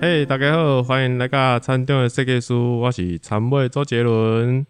[0.00, 4.64] 嘿大家好，欢迎来到餐厅的设计师，我是参委周杰伦。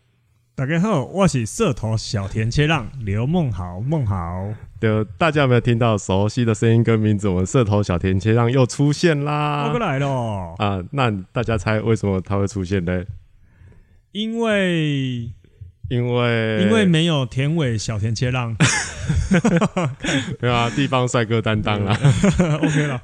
[0.54, 4.48] 大家好，我是社头小田切让刘梦豪，梦豪。
[4.80, 7.28] 就大家有没有听到熟悉的声音跟名字？
[7.28, 9.66] 我们社头小田切让又出现啦！
[9.66, 10.82] 我过来了啊！
[10.92, 13.04] 那大家猜为什么他会出现呢？
[14.12, 15.30] 因为
[15.90, 18.56] 因为因为没有田尾小田切让，
[20.40, 21.94] 对啊，地方帅哥担当啦。
[22.64, 23.02] OK 了。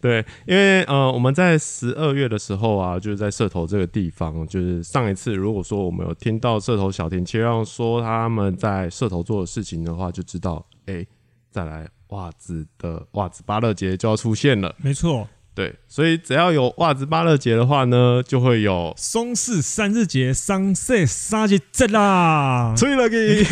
[0.00, 11.06] 对，因为呃，我们在十二月的时候啊，就是在社头这个地方，就是上一次如果说我们有听到社头小田切让说他们在社头做的事情的话，就知道哎，
[11.50, 14.74] 再来袜子的袜子巴乐节就要出现了。
[14.78, 15.28] 没错。
[15.60, 22.72] 对，所以只要有袜子芭乐节的话呢，就会有松氏三日节、桑色杀节节啦。
[22.74, 23.44] 吹了给，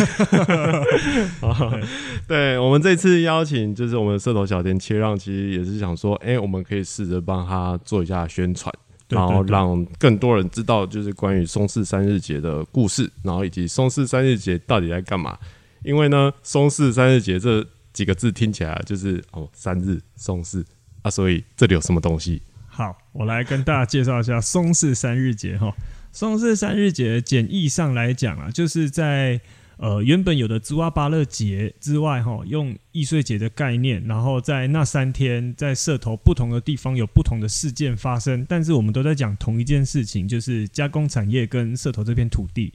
[2.27, 8.75] 对，我们这次邀请就是我们社头小田切让，其实也是想说，哎，我们可以试着帮他做一下宣传，
[9.11, 15.37] 然后让更多人知道就是关于松氏三日节的故事，然后以及松氏三日节到底在干嘛。
[15.85, 20.65] 因为呢，松氏三日节这几个字听起来就是哦，三日松氏。
[21.11, 22.43] 所以这里有什么东西？
[22.67, 25.75] 好，我来跟大家介绍一下松氏三日节哈。
[26.13, 29.41] 松氏三日节简易上来讲啊，就是在
[29.77, 42.73] 呃原本有的芝瓦巴勒节之外哈，用易碎节的概念，然后在那三天在社头不同的地方有不同的事件发生，但是我们都在讲同一件事情，就是加工产业跟社头这片土地。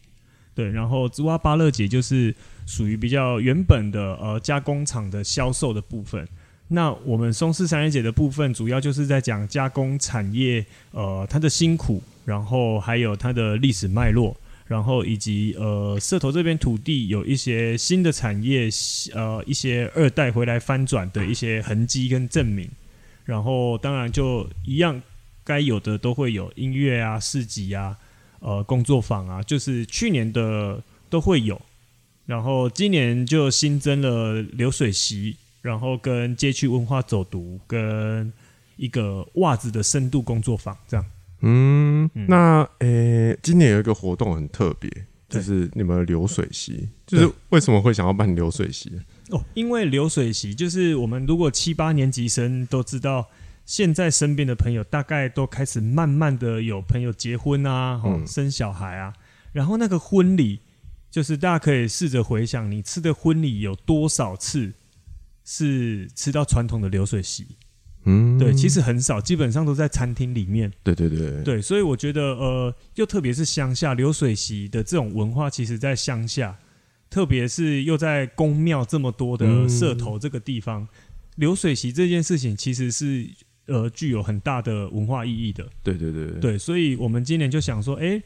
[0.53, 2.35] 对，然后芝瓦巴勒节就是
[2.67, 6.27] 属于比较原本的呃加工厂的销售的部分。
[6.69, 18.69] 那我们松氏三日节的部分，主要就是在讲加工产业，呃，它的辛苦，然后还有它的历史脉络，然后以及呃，社头这边土地有一些新的产业，
[19.13, 22.67] 呃，一些二代回来翻转的一些痕迹跟证明，
[23.25, 24.99] 然后当然就一样，
[25.43, 27.95] 该有的都会有音乐啊、市集啊、
[28.39, 31.61] 呃、工作坊啊，就是去年的都会有，
[32.25, 35.35] 然后今年就新增了流水席。
[35.63, 38.31] 然后跟街区文化走读，跟
[38.75, 41.05] 一个袜子的深度工作坊，这样。
[41.39, 44.91] 嗯，那诶，今年有一个活动很特别，
[45.29, 48.91] 就是你们流水席，就是为什么会想要办流水席？
[49.29, 53.29] 哦，因为流水席就是我们如果七八年级生都知道，
[53.65, 59.13] 现在身边的朋友大概都开始慢慢的有朋友结婚啊，哦，生小孩啊，
[59.53, 60.59] 然后那个婚礼，
[61.09, 64.73] 就是大家可以试着回想，你吃的婚礼有多少次？
[65.45, 67.45] 是吃到传统的流水席，
[68.05, 70.71] 嗯，对，其实很少，基本上都在餐厅里面。
[70.83, 76.57] 对对对，对，所以我觉得，呃，又特别是乡下流水席的这种文化，其实，在乡下，
[77.09, 80.87] 特别是又在宫庙这么多的社头这个地方，
[81.35, 83.29] 流水席这件事情，其实是
[83.67, 85.67] 呃具有很大的文化意义的。
[85.83, 88.21] 对对对对，所以我们今年就想说，哎，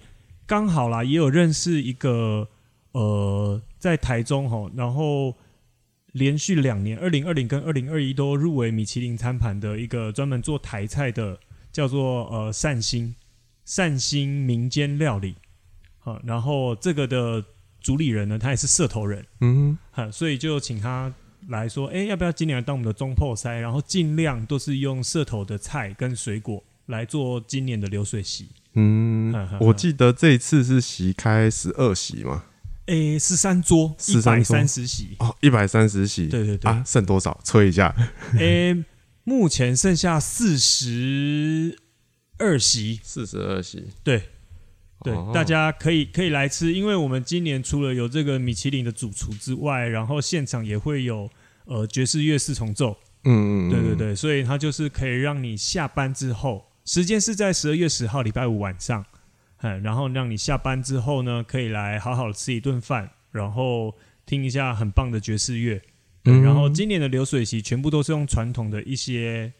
[0.45, 2.47] 刚好啦，也有认识一个
[2.91, 5.35] 呃，在台中哈，然后。
[6.17, 11.39] 连续两年，二零二零跟二零二一都入围米其林餐盘的一个专门做台菜的，
[11.71, 13.15] 叫做呃善心
[13.63, 15.35] 善心民间料理，
[15.99, 17.43] 好，然后这个的
[17.79, 21.13] 主理人呢，他也是社头人，嗯，好，所以就请他
[21.49, 32.45] 来说，哎，要不要今年来当我们的中破塞，然后尽量都是用社头的菜跟水果来做今年的流水席，嗯，我记得这一次是席开十二席嘛。
[32.87, 37.39] 诶，十三桌，一百三十席哦，一百三十席，对对对啊，剩多少？
[37.43, 37.95] 催一下。
[38.39, 38.83] 诶，
[39.23, 41.77] 目前剩下四十
[42.37, 44.23] 二席，四十二席，对
[45.03, 51.29] 对，大家可以可以来吃，因为我们今年除了有这个米其林的主厨之外，然后现场也会有
[51.65, 59.05] 呃爵士乐四重奏，嗯嗯，对对对，所以它就是可以让你下班之后，时间是在十二月十号礼拜五晚上。
[59.61, 63.95] 嗯，然后让你下班之后呢，可以来好好吃一顿饭，然后
[64.25, 65.81] 听一下很棒的爵士乐。
[66.23, 69.51] 对，然后今年的流水席全部都是用传统的一些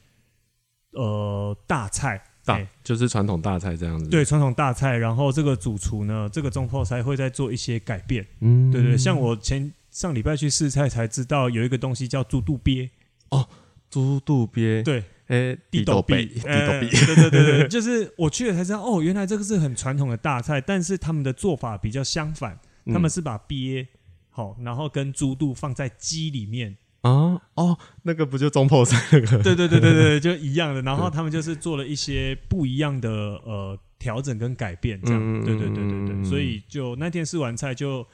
[0.92, 4.10] 呃大菜，大就是传统大菜这样子。
[4.10, 4.98] 对，传统大菜。
[4.98, 8.28] 然后这个主厨呢，这个中破菜会再做一些改变。
[8.42, 12.90] 嗯，对对，像我前上礼拜去试菜才知道，有一个东西叫猪肚鳖。
[13.30, 13.48] 哦，
[13.90, 14.84] 猪肚鳖。
[14.84, 15.04] 对。
[15.28, 23.86] 诶，地豆鳖，地豆鳖，对对对对， 就是我去了才知道，哦，原来这个是很传统的大菜，但是他们的做法比较相反，他们是把鳖
[24.30, 29.44] 好，然后跟猪肚放在鸡里面啊，哦，那个不就中破菜那个？
[29.44, 38.08] 对对对对对， 就一样的，然后他们就是做了一些不一样的呃调整跟改变，这样，对对对对对，所以就那天试完菜就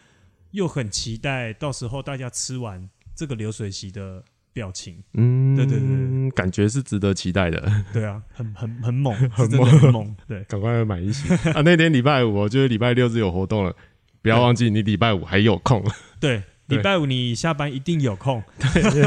[0.49, 4.23] 又很期待，到时候大家吃完这个流水席的。
[4.53, 4.95] 表情。
[5.15, 7.69] 嗯，对对对感觉是值得期待的。
[7.91, 10.15] 对啊，很很很猛， 很是真的很猛。
[10.27, 11.61] 对，赶快买一些啊！
[11.65, 13.75] 那天礼拜五，就是礼拜六是有活动了，
[14.21, 15.83] 不要忘记你礼拜五还有空。
[16.19, 18.41] 对，对礼拜五你下班一定有空。
[18.73, 19.03] 对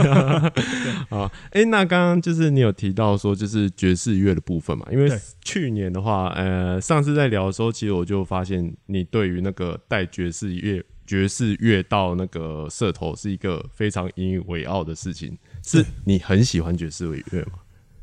[1.09, 5.09] 啊，哎、那刚刚就是你有提到说，就是爵士乐的部分嘛，因为
[5.43, 17.61] 去年的话，呃，上次在聊的时候，其实我就发现你对于那个带爵士乐、爵士乐到那个社头是一个非常引以为傲的事情，是你很喜欢爵士乐吗？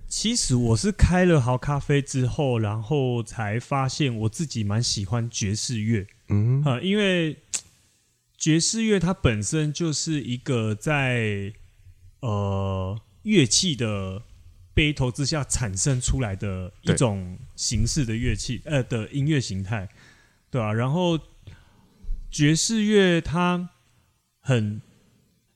[0.08, 6.06] 其实我是开了好咖啡之后，然后才发现我自己蛮喜欢爵士乐。
[6.28, 7.38] 嗯，呃，因为
[8.38, 11.52] 爵士乐它本身就是一个在
[12.20, 14.22] 呃乐器的
[14.76, 19.90] 背头之下产生出来的一种形式的乐器，呃的音乐形态，
[20.52, 21.20] 对啊，然后
[22.34, 23.70] 爵士乐它
[24.40, 24.82] 很，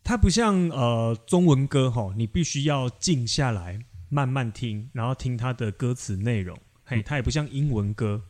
[0.04, 3.80] 它不像呃中文歌哈，你必须要静下来
[4.10, 6.56] 慢慢听，然后听它的歌词内容。
[6.86, 8.22] 嘿，它也不像英文歌，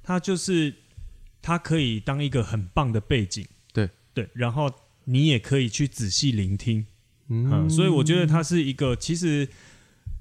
[0.00, 0.72] 它就是
[1.42, 3.90] 它可以当一个很棒的背景，对。
[4.14, 4.72] 对，然后
[5.04, 6.86] 你也可以去仔细聆听，
[7.26, 7.50] 嗯。
[7.50, 9.48] 嗯，所以我觉得它是一个其实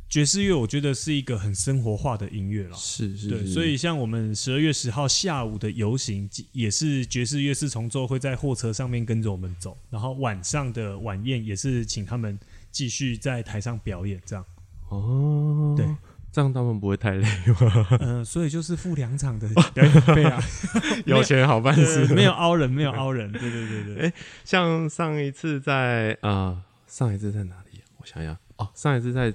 [0.10, 2.70] 爵士乐，我觉得是一个很生活化的音乐了。
[2.70, 12.40] 对，是是对所以像我们十二月十号下午的游行，也是爵士乐四重奏会在货车上面跟着我们走，然后晚上的晚宴也是请他们
[12.72, 14.46] 继续在台上表演，这样。
[14.90, 15.86] 哦，对，
[16.32, 17.28] 这样他们不会太累
[17.60, 17.88] 吗？
[18.00, 20.42] 嗯、 所以就是付两场的 表演费啊，
[21.06, 24.06] 有钱好办事，没有凹人，没有凹人，对对对对。
[24.06, 24.14] 哎
[24.46, 27.84] 像上一次在啊、呃上一次在哪里、啊？
[27.98, 29.34] 我想想哦，上一次在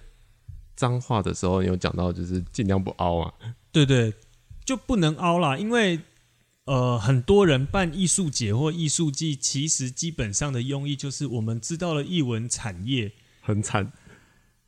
[0.82, 3.32] 脏话的时候，你有讲到就是尽量不凹啊。
[3.70, 4.12] 对对，
[4.64, 6.00] 就不能凹啦，因为
[6.64, 13.92] 呃，很多人办艺术节或艺术季，其实基本上的用意就是我们知道了艺文产业，很惨，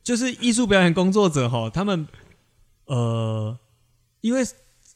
[0.01, 2.07] 就是艺术表演工作者哈，他们
[2.85, 3.59] 呃，
[4.21, 4.41] 因为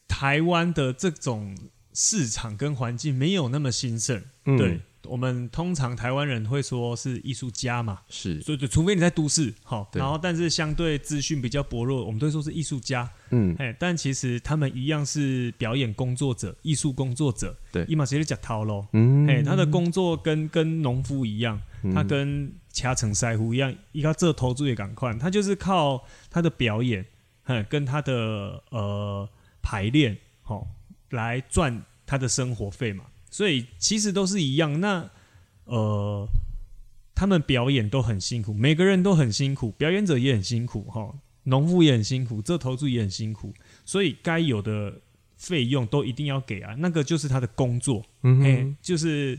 [0.08, 1.58] 台湾的这种
[1.94, 4.58] 市场跟环境没有那么兴盛，嗯。
[4.58, 10.00] 对我们通常台湾人会说是艺术家嘛，是，所以就除非你在都市，好，对。
[10.00, 17.56] 然后但是相对资讯比较薄弱，我们都会说是艺术家，嗯，哎，但其实他们一样是表演工作者、艺术工作者。
[17.72, 17.86] 对。
[17.88, 18.86] 伊马直接讲掏喽。
[18.94, 21.60] 嗯，哎，他的工作跟跟农夫一样，
[21.94, 27.06] 他跟掐成腮胡一样，一个这投注也赶快，他就是靠他的表演，
[27.44, 29.28] 哎，跟他的呃
[29.62, 30.68] 排练，好、
[31.12, 33.06] 来赚他的生活费嘛。
[33.30, 34.80] 所以其实都是一样。
[34.80, 35.10] 那
[35.66, 36.28] 呃，
[37.14, 43.54] 他们表演都很辛苦，每个人都很辛苦，表演者也很辛苦，哈、农夫也很辛苦，这投注也很辛苦，
[43.86, 45.02] 所以该有的
[45.36, 49.38] 费用都一定要给啊，那个就是他的工作，哎、嗯哼，就是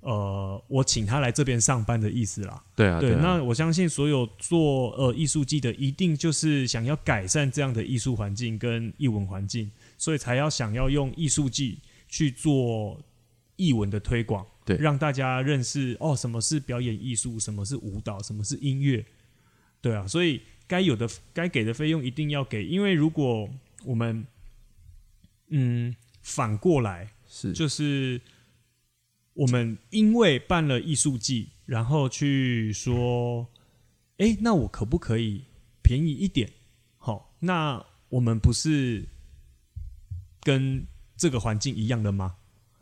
[0.00, 2.62] 呃，我请他来这边上班的意思啦。
[2.76, 13.00] 对啊，对，啊，那我相信所有做呃艺术季的，一定就是想要改善这样的艺术环境跟艺文环境，所以才要想要用艺术季去做
[13.56, 19.04] 艺文的推广，对让大家认识哦，什么是表演艺术，什么是舞蹈，什么是音乐，
[19.80, 23.48] 对啊，所以该有的该给的费用一定要给，因为如果
[23.84, 24.26] 我们
[25.48, 28.20] 嗯反过来，是，就是
[29.34, 33.46] 我们因为办了艺术季，然后去说，
[34.18, 35.44] 哎，那我可不可以
[35.82, 36.50] 便宜一点？
[36.96, 39.04] 好，那我们不是
[40.40, 40.86] 跟
[41.16, 42.36] 这个环境一样的吗？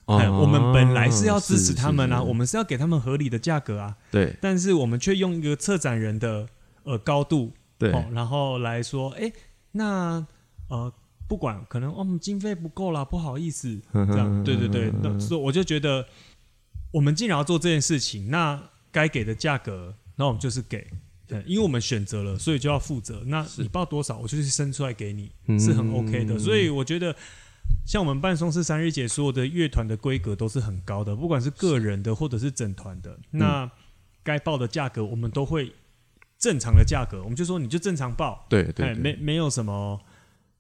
[0.06, 4.36] 哎，我们本来是要支持他们啊，我们们是要给他们合理的价格啊，对。
[4.40, 6.46] 但是我们却用一个策展人的
[6.82, 7.92] 呃高度对。
[7.92, 9.32] 哦，然后来说，哎，
[9.72, 10.26] 那
[10.68, 10.92] 呃，
[11.28, 16.06] 不管可能哦，我们经费不够啦，不好意思，这样， 对对对，那所以我就觉得，
[16.90, 20.86] 我们既然要做这件事情，那该给的价格，那我们就是给，
[21.26, 23.22] 对，因为我们选择了，所以就要负责。
[23.26, 26.38] 那你报多少，我就是生出来给你，是很 OK 的。
[26.38, 27.14] 所以我觉得，
[27.84, 33.70] 像我们半松是三日节，所有的乐团的规格都是很高的，不管是个人的或者是整团的，那
[34.22, 35.72] 该报的价格，我们都会
[36.38, 40.00] 正常的价格，我们就说你就正常报，哎，对对对，没没有什么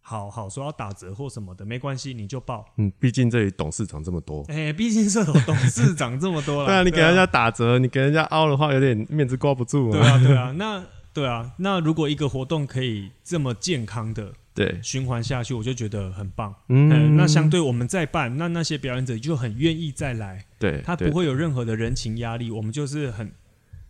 [0.00, 2.66] 好好说要打折或什么的，没关系，你就报。
[2.76, 4.44] 嗯，毕竟这里董事长这么多。
[4.48, 16.54] 哎、毕竟社头董事长这么多了， 对啊，你给人家打折，你给人家凹的话，有点面子挂不住对啊，对啊，那对啊，那如果一个活动可以这么健康的对，循环下去，我就觉得很棒。
[16.68, 23.32] 嗯嗯，那相对我们再办，那那些表演者就很愿意再来，对，他不会有任何的人情压力，我们就是很，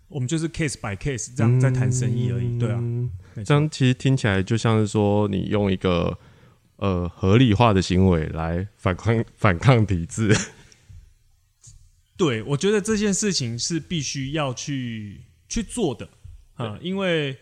[0.08, 2.58] 我们就是 case by case 这样在谈生意而已。
[2.58, 2.80] 对啊，
[3.44, 6.16] 这样其实听起来就像是说，你用一个
[6.76, 10.36] 呃合理化的行为来反抗 反抗体制。
[12.16, 16.08] 对，我觉得这件事情是必须要去去做的。
[16.66, 17.36] 啊，因为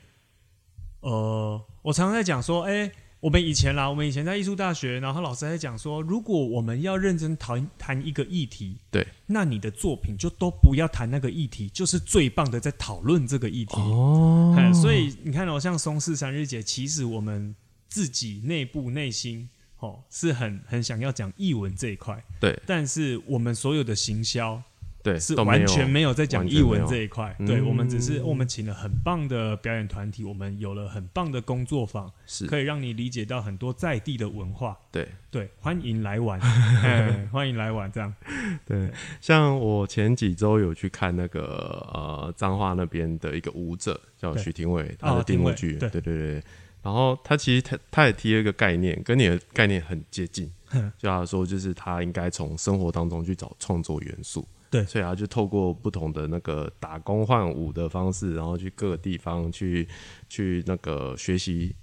[1.00, 2.90] 呃，我常常在讲说，哎。
[3.20, 13.76] 我们以前啦，我们以前在艺术大学，然后老师在讲说，如果我们要认真谈谈一个议题，对，那你的作品就都不要谈那个议题，就是最棒的在讨论这个议题。
[13.76, 17.54] 哦，所以你看哦，像松氏三日节，其实我们
[17.90, 19.46] 自己内部内心
[19.80, 24.62] 哦是很很想要讲译文这一块，对，但是我们所有的行销。
[25.02, 27.34] 对，是完全没有在讲译文这一块。
[27.46, 34.78] 对，我们只是我们请了很棒的表演团体，我们有了很棒的工作坊，是可以让你理解到很多在地的文化。
[34.92, 36.38] 对对，欢迎来玩，
[37.32, 38.14] 欢迎来玩，这样。
[38.66, 38.90] 对，
[39.20, 46.42] 像我前几周有去看那个呃彰化那边的一个舞者，叫徐廷伟，他的定位剧，对对对。
[46.82, 50.50] 然后他其实他他也提了一个概念，跟你的概念很接近，
[50.98, 54.46] 就他说就是他应该从生活当中去找创作元素。
[54.70, 59.88] 对，所以啊，就透过不同的那个打工换舞的方式，然后去各个地方去
[60.28, 61.74] 去那个学习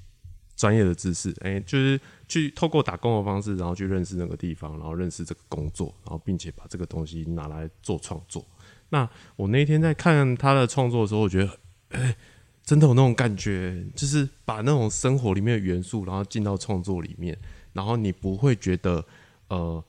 [0.56, 8.46] 专业的知识，哎，就是去透过打工的方式，然后去认识那个地方，然后认识这个工作，然后并且把这个东西拿来做创作。
[8.88, 12.16] 那我那天在看他的创作的时候，我觉得，哎，
[12.64, 17.38] 真的有那种感觉，就是把那种生活里面的元素，然后进到创作里面，
[17.74, 19.04] 然后你不会觉得，
[19.50, 19.84] 呃。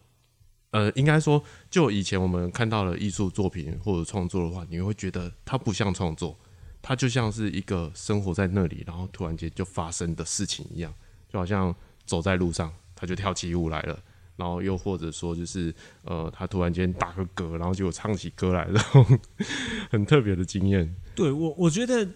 [0.71, 6.39] 呃，应该说，就以前我们看到的艺术作品或者创作的话，你会觉得它不像创作，
[6.83, 10.93] 它就像是一个生活在那里，然后突然间就发生的事情一样，
[11.33, 13.99] 就好像走在路上，他就跳起舞来了，
[14.37, 19.03] 然后又或者说就是呃，他突然间打个嗝，然后就唱起歌来然后，
[19.91, 20.95] 很特别的经验。
[21.15, 22.07] 对我，我觉得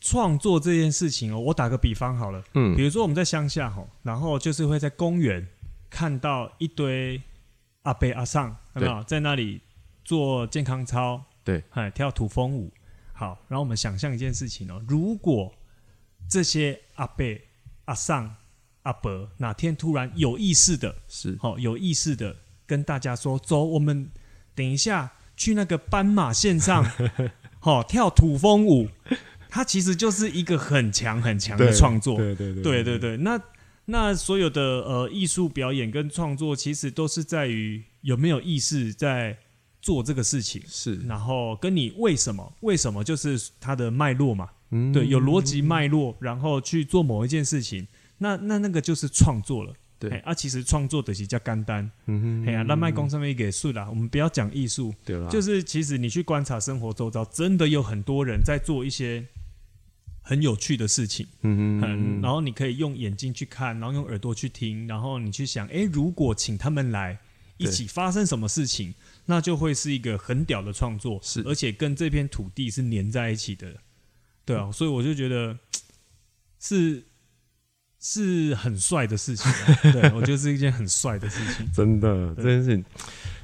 [0.00, 5.46] 创作这件事情哦，我打个比方好了，嗯，比如说我们在乡下吼，然后就是会在公园
[5.90, 7.20] 看到一堆。
[7.88, 9.62] 阿贝阿尚有没有在那里
[10.04, 11.24] 做健康操？
[11.42, 12.70] 对，哎，跳土风舞。
[13.14, 15.54] 好，然后我们想象一件事情哦，如果
[16.28, 17.48] 这些阿贝
[17.86, 18.36] 阿尚
[18.82, 24.10] 阿伯哪天突然有意识的，是好有意识的跟大家说：“走，我们
[24.54, 26.84] 等一下去那个斑马线上，
[27.58, 28.90] 好 跳土风舞。”
[29.48, 32.18] 它其实就是一个很强很强的创作。
[32.18, 33.40] 对对对对对对，那。
[33.90, 39.38] 那所有的呃艺术表演跟创作，其实都是在于有没有意识在
[39.80, 43.02] 做这个事情，是，然后跟你为什么为什么？
[43.02, 59.26] 就是它的脉络嘛，嗯，对，有逻辑脉络，然后去做某一件事情，那那那个就是创作了，对，啊，其实创作的是叫干单，嗯哼，哎呀，那卖工上面给数啦，我们不要讲艺术，对了，就是其实你去观察生活周遭，真的有很多人在做一些。
[60.28, 67.18] 很有趣的事情，嗯嗯，然后你可以用眼睛去看，然后用耳朵去听，然后你去想，哎，如果请他们来
[67.56, 68.92] 一起发生什么事情，
[69.24, 73.74] 那就会是一个很屌的创作，是，而且跟这片土地是连在一起的，
[74.44, 75.58] 对啊，所以我就觉得
[76.60, 77.06] 是
[77.98, 79.50] 是很帅的事情，
[79.90, 82.84] 对我觉得是一件很帅的事情，真的，这件事情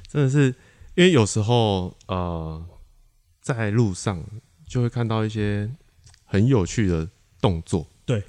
[0.06, 0.54] 真的是，
[0.96, 2.62] 因为有时候呃，
[3.40, 4.22] 在路上
[4.68, 5.70] 就会看到一些。
[6.24, 7.08] 很有趣的
[7.40, 8.22] 动作，对，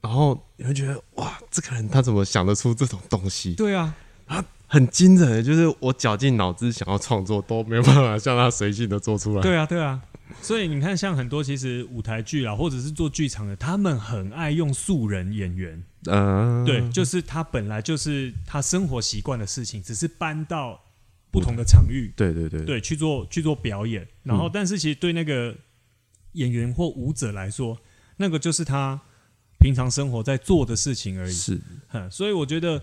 [0.00, 3.54] 然后你会觉得哇，这个人他怎么想得出这种东西？
[3.54, 3.94] 对啊，
[4.26, 9.42] 他很惊人，就是我绞尽脑汁想要创作都没有办法像他随性的做出来。
[9.42, 10.02] 对啊，对啊，
[10.40, 15.82] 所以你看，像很多其实舞台剧啊，或者是做剧场的，他们很爱用素人演员。
[16.06, 20.80] 嗯，对，就是他本来就是他生活习惯的事情，只是搬到
[21.30, 24.06] 不同的场域，对对对，对去做去做表演。
[24.22, 25.54] 然后，但是其实对那个。
[26.34, 27.80] 演员或舞者来说，
[28.18, 29.00] 那个就是他
[29.58, 31.32] 平常生活在做的事情而已。
[31.32, 31.60] 是，
[32.10, 32.82] 所以我觉得，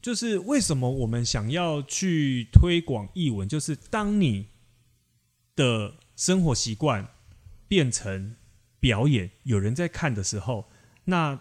[0.00, 4.48] 就是为什么我们想要去推广译文，就是当你
[5.56, 7.08] 的生活习惯
[7.66, 8.36] 变成
[8.78, 10.68] 表演，有人在看的时候，
[11.04, 11.40] 那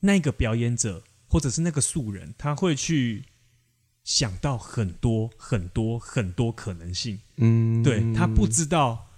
[0.00, 3.24] 那个表演者或者是那个素人，他会去
[4.04, 7.20] 想到很多很多很多可能性。
[7.36, 9.09] 嗯，对他不知道。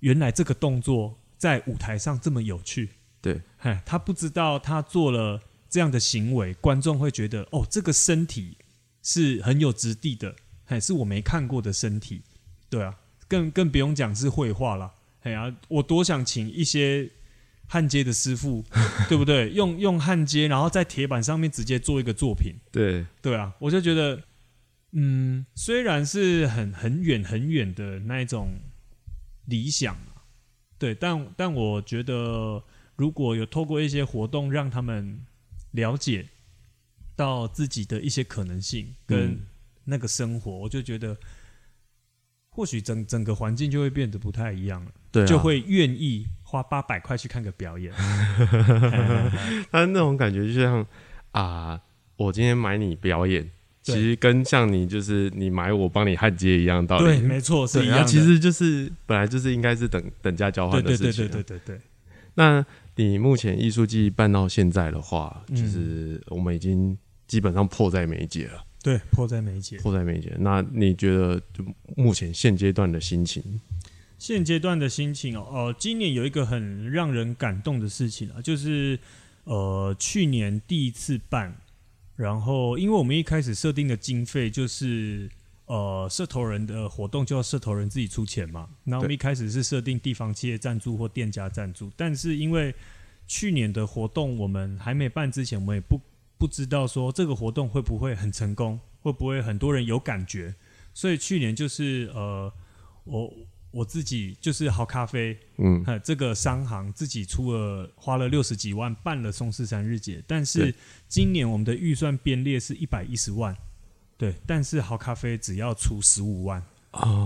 [0.00, 8.56] 原来这个动作在舞台上这么有趣，对，嘿，他不知道他做了这样的行为，观众会觉得哦，这个身体
[9.02, 12.22] 是很有质地的，还是我没看过的身体，
[12.68, 12.94] 对啊，
[13.26, 17.10] 更更不用讲是绘画了，哎呀，我多想请一些
[17.66, 18.64] 焊接的师傅，
[19.08, 19.50] 对不对？
[19.50, 23.04] 用用焊接，然后在铁板上面直接做一个作品，对。
[23.20, 24.22] 对啊，我就觉得，
[24.92, 28.58] 嗯，虽然是很很远很远的那一种。
[29.46, 29.96] 理想
[30.78, 32.62] 对，但但我觉得，
[32.96, 35.24] 如果有透过一些活动让他们
[35.70, 36.28] 了解
[37.16, 39.40] 到自己的一些可能性跟
[39.84, 41.16] 那个生活，我就觉得，
[42.50, 47.92] 或许整整个环境就会变得不太一样了，对，就会愿意花八百块去看个表演。
[49.72, 50.86] 他那种感觉就像
[51.30, 51.80] 啊，
[52.16, 53.50] 我今天买你表演，
[53.94, 57.04] 其实跟像你就是你买我帮你焊接一样道理。
[57.04, 58.04] 对，没错，是一样的。
[58.04, 61.28] 其实就是本来就是应该是等等价交换的事情。
[61.28, 61.80] 对对对对对对。
[62.34, 62.64] 那
[62.96, 68.64] 你目前艺术季办到现在的话，就是我们已经基本上迫在眉睫了。
[68.82, 70.32] 对，迫在眉睫，迫在眉睫。
[70.38, 71.64] 那你觉得就
[71.96, 73.60] 目前现阶段的心情？
[74.18, 78.98] 现阶段的心情哦，哦，今年有一个很让人感动的事情啊，就是
[79.44, 81.54] 呃，去年第一次办，
[82.16, 85.30] 然后因为我们一开始设定的经费就是
[85.66, 92.74] 呃，社头人的活动就要社头人自己出钱嘛，那我们一开始是设定地方企业赞助或店家赞助，但是因为
[93.26, 96.00] 去年的活动我们还没办之前，我们也不。
[96.38, 100.54] 不知道说这个活动会不会很成功，会不会很多人有感觉？
[100.92, 102.52] 所以去年就是呃，
[103.04, 103.32] 我
[103.76, 110.74] 我自己就是好咖啡，嗯，这个商行自己出了花了六十几万办了松狮三日节，但是
[111.06, 113.54] 今年我们的预算编列是一百一十万，
[114.16, 116.62] 对，但是好咖啡只要出十五万。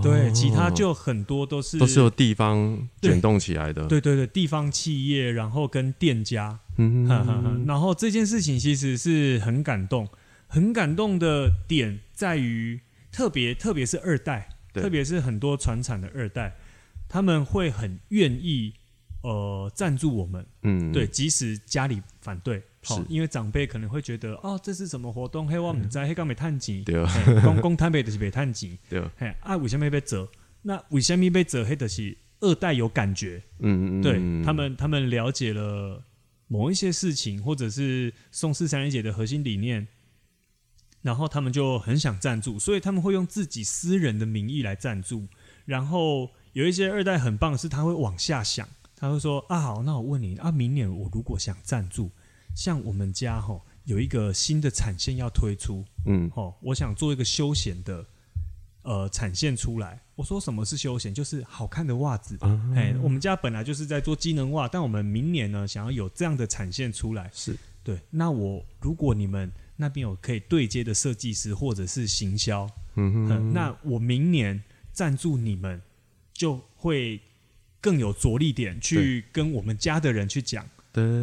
[0.03, 3.87] 对，其他就很多都是都是由地方卷动起来的。
[3.87, 7.07] 对对对，地方企业，然后跟店家，嗯。
[7.65, 10.09] 然后这件事情其实是很感动，
[10.47, 12.81] 很感动的点在于，
[13.13, 16.55] 特别特别是二代，特别是很多传产的二代，
[17.07, 18.73] 他们会很愿意
[19.21, 22.61] 呃赞助我们，嗯，对，即使家里反对。
[22.83, 25.47] 好，因为长辈可能会觉得，哦，这是什么活动？
[25.47, 27.03] 嘿，我们在黑刚没探钱，对，
[27.41, 30.27] 公公台北的是没探钱， 对，嘿，啊，为什么被折？
[30.63, 31.63] 那为什么被折？
[31.63, 34.13] 黑的是二代有感觉，嗯嗯，对
[34.43, 36.03] 他们，他们了解了
[36.47, 39.87] 某一些事情，或者是宋氏三人姐的核心理念，
[41.01, 45.27] 然后他们就很想赞助，所以他们会用自己私人的名义来赞助。
[45.65, 52.09] 然后有一些二代很棒的是，他会往下想，他会说，啊，好，那我问你，啊，明年我如果想赞助。
[52.53, 58.05] 像我们家哈有一个新的产线要推出，嗯，哦，我想做一个休闲的
[58.83, 60.01] 呃产线出来。
[60.15, 61.13] 我说什么是休闲？
[61.13, 62.37] 就是好看的袜子。
[62.75, 67.29] 哎，我们家本来就是在做机能袜，但我们明年呢想要有这样的产线出来。
[67.33, 67.97] 是对。
[68.09, 69.49] 那我如果你们
[69.81, 72.65] 那边有可以对接的设计师或者是行销，
[72.95, 74.63] 嗯哼，那我明年
[74.93, 75.81] 赞助你们
[76.31, 77.19] 就会
[77.81, 80.63] 更有着力点去跟我们家的人去讲。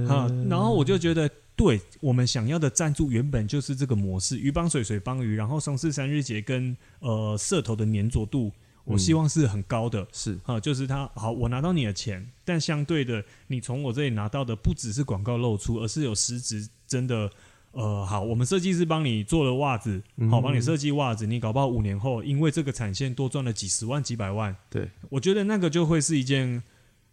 [0.09, 8.51] 啊，然后我就觉得，对我们想要的赞助原本就是这个模式，鱼帮水，水帮鱼，然后松四三日节跟呃社头的粘着度，
[8.85, 10.39] 我希望是很高的，是。
[10.45, 17.31] 啊，就是他好，我拿到你的钱，但相对的，你从我这里拿到的不只是广告露出，而是有实质真的，
[17.73, 26.63] 呃，好，我们设计师帮你做了袜子，好，帮你设计袜子，你搞不好五年后因为这个产线多赚了几十万、几百万，对我觉得那个就会是一件。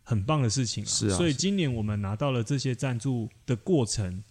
[0.07, 1.17] 很棒的事情，是啊。
[1.17, 4.23] 所以今年我们拿到了这些赞助的过程，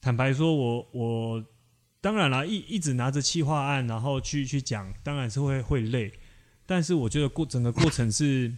[0.00, 1.44] 坦白说，我我
[2.00, 6.10] 当然了，一一直拿着企划案，然后去去讲，当然是会会累。
[6.64, 8.50] 但是我觉得过整个过程是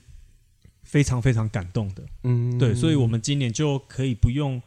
[0.85, 2.73] 非常非常感动的，嗯，对。
[2.73, 4.63] 所以我们今年就可以不用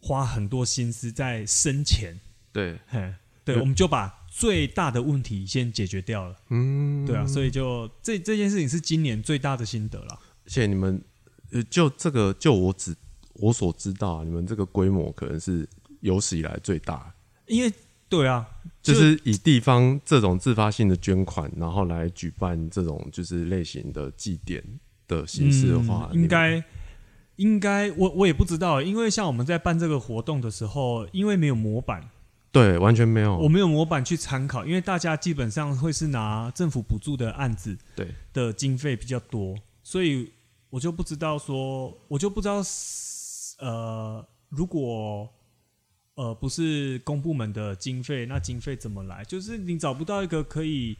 [0.00, 2.18] 花很多心思在生钱，
[2.52, 7.26] 对，嘿，对，我们就把最大的问题先解决掉了，嗯，对啊。
[7.26, 10.18] 所以就这这件事情是今年最大的心得了。
[10.44, 11.02] 而且你们，
[11.50, 12.96] 呃，就这个，就我只
[13.34, 15.68] 我所知道，啊你们这个规模可能是
[16.00, 17.14] 有史以来最大。
[17.46, 17.72] 因为，
[18.08, 18.46] 对啊，
[18.82, 24.64] 就是以地方这种自发性的捐款，然后来举办这种就是类型的祭典
[25.06, 26.62] 的形式的话，应该
[27.40, 32.10] 应该我我也不知道，因为像我们在办这个活动的时候，因为没有模板，
[32.52, 40.32] 对，完全没有，我没有模板去参考，因为大家基本上会是拿政府补助的案子，对的经费比较多，所以。
[40.72, 42.62] 我就不知道说，我就不知道，
[43.58, 45.28] 呃，如果
[46.14, 49.24] 呃不是公部门的经费，那经费怎么来？
[49.24, 50.96] 就是你找不到一个可以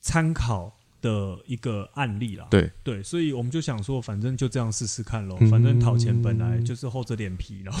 [0.00, 2.46] 参考的一个案例啦。
[2.50, 5.36] 对对，所以我们就想说，反正就这样试试看喽。
[5.50, 7.80] 反正讨钱本来就是厚着脸皮，然后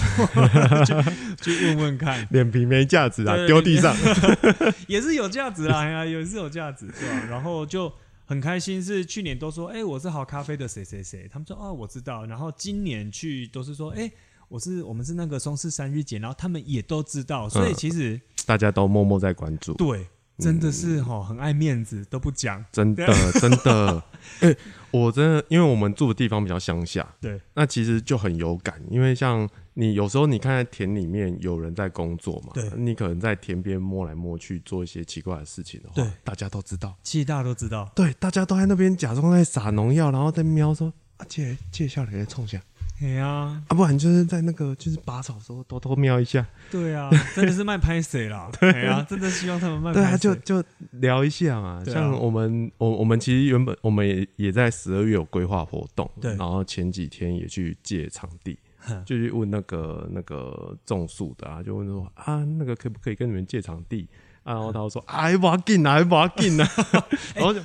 [1.40, 2.28] 就问问看。
[2.30, 3.96] 脸皮没价值啊，丢地上
[4.86, 7.26] 也是有价值啊，呀，也是有价值，是吧？
[7.30, 7.90] 然后就。
[8.26, 12.24] 很开心，是去年都说，哎，我是好咖啡的谁谁谁，他们说，哦，我知道。
[12.24, 14.10] 然后今年去都是说，哎，
[14.48, 19.74] 我是我们是那个松狮三日节，然后他们也都知道，所以其实大家都默默在关注。
[19.74, 20.06] 对，
[20.38, 22.64] 真的是哈，很爱面子，都不讲。
[22.72, 23.06] 真的，
[23.40, 24.02] 真的。
[24.40, 24.56] 哎，
[24.90, 29.48] 我真的，因为我们住的地方比较乡下，对，那其实就很有感，因为像。
[29.76, 32.52] 你有时候你看在田里面有人在工作嘛？
[32.54, 42.62] 对，你可能在田边摸来摸去做一些奇怪的事情的话，对，大家都知道，其实大家都知道，对，大家都在那边假装在撒农药，然后在瞄说啊借借下来的冲下。
[43.04, 46.46] 哎呀，啊，不然就是在那个就是拔草的时候偷偷瞄一下。
[46.70, 48.50] 对啊，真的是卖拍谁啦？
[48.58, 51.82] 对啊，真的希望他们卖对啊，就就聊一下嘛。
[51.82, 58.58] 啊像我们我我们其实原本我们也也在十二月有规划活动，对然后前几天也去借场地，
[59.04, 64.08] 就去问那个那个种树的啊，就问说啊，那个可不可以跟你们借场地？
[64.44, 66.66] 啊，然后他说啊，还不要紧啊，还不要紧啊，
[67.36, 67.60] 然后就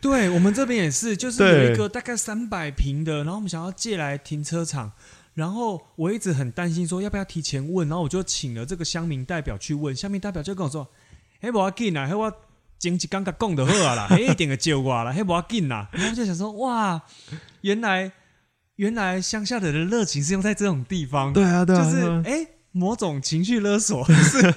[0.00, 4.92] 对我们这边也是，就是有一个大概三百平的，然后我们想要借来停车场，
[5.34, 10.88] 然后我一直很担心说要不要提前问，然后我就请了这个乡民代表去问，乡民代表就跟我说
[11.42, 12.32] ：“哎，不要紧 啦，嘿我
[12.78, 17.02] 经济刚刚讲的好啊啦，嘿一定会借我啦，嘿不要紧啦。”然后我就想说，哇，
[17.60, 18.10] 原来
[18.76, 24.54] 原来乡下的人热情是用在这种地方，对啊，对啊，就是哎、某种情绪勒索，是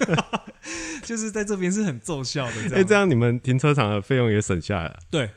[1.04, 2.74] 就是在这边是很奏效的这样。
[2.76, 5.00] 哎，这样你们停车场的费用也省下来了。
[5.10, 5.30] 对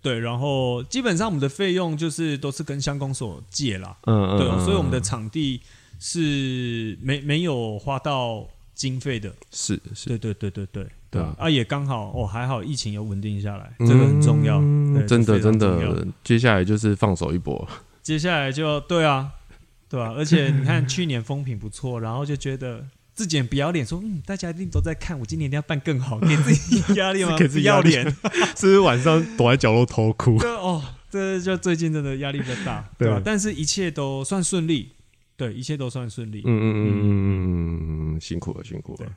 [0.00, 5.60] 对，然后基本上我们的费用就是都是跟乡公所借啦，嗯嗯，对、所以我们的嗯场地
[5.98, 9.34] 是没没有花到经费的。
[9.50, 17.68] 是是，对对对对对对啊啊，也刚好哦，还好疫情有稳定下来，这个很重要，嗯真的真的，接下来就是放手一搏。
[18.00, 19.32] 接下来就对啊，
[19.88, 22.86] 对啊，而且你看去年风评不错，然后就觉得
[23.18, 27.34] 自己很不要脸，说嗯，大家一定都在看，我今年一定要办更好，给自己压力吗？
[27.36, 28.04] 给自己要脸，
[28.56, 30.38] 是不是晚上躲在角落偷哭？
[30.38, 33.20] 对哦，这就最近真的压力比较大，对 对吧？
[33.24, 34.92] 但是一切都算顺利，
[35.36, 36.42] 对，一切都算顺利。
[36.44, 39.12] 嗯嗯嗯嗯嗯嗯，辛苦了辛苦了。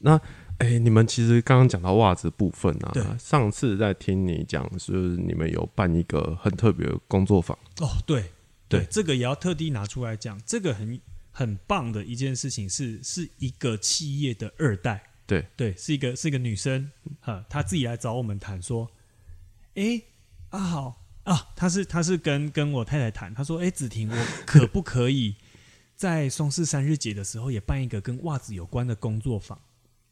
[0.00, 0.20] 那
[0.58, 8.22] 哎、你们其实刚刚讲到袜子部分啊，上次在听你讲，是你们有办一个很特别的工作坊，哦，对
[8.68, 10.98] 对对，这个也要特地拿出来讲，这个很
[11.38, 18.90] 很棒的一件事情是，是一个企业的二代，对对，是一个是一个女生，哈，她自己来找我们谈说，
[19.74, 20.02] 诶，
[20.50, 25.36] 啊好啊，她是她是跟跟我太太谈，她说，诶，子婷，我可不可以
[25.94, 29.56] 在松氏三日节的时候也办一个跟袜子有关的工作坊？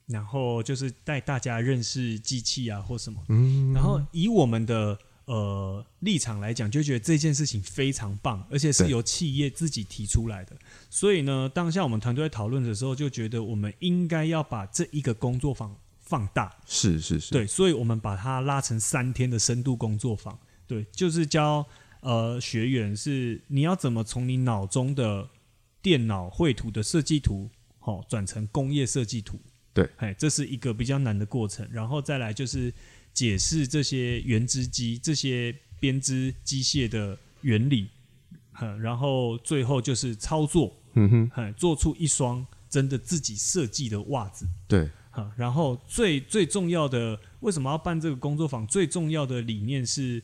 [0.07, 10.57] 然后就是带大家认识机器啊或什么，嗯，然后以我们的呃立场来讲，就觉得这件事情非常棒，而且是由企业自己提出来的。
[10.89, 16.57] 所以呢，当下我们团队在讨论的时候，就觉得我们应该要把这一个工作坊放大。
[16.67, 20.39] 是是是，对，所以我们把它拉成三天的深度工作坊。
[20.67, 21.67] 对，就是教
[22.01, 25.29] 呃学员是你要怎么从你脑中的
[25.83, 29.41] 电脑绘图的设计图，好、转成工业设计图。
[29.75, 31.69] 对，哎，这是一个比较难的过程。
[31.71, 32.73] 然后再来就是
[33.17, 37.89] 解释这些原织机、这些编织机械的原理，
[38.61, 44.47] 嗯，然后最后就是操作，嗯哼，嗯，做出一双真的自己设计的袜子。
[44.69, 48.67] 对，哈，然后最最重要的，为什么要办这个工作坊？
[48.67, 50.23] 最重要的理念是，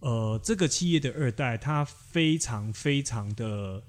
[0.00, 3.80] 呃，这个企业的二代他非常非常的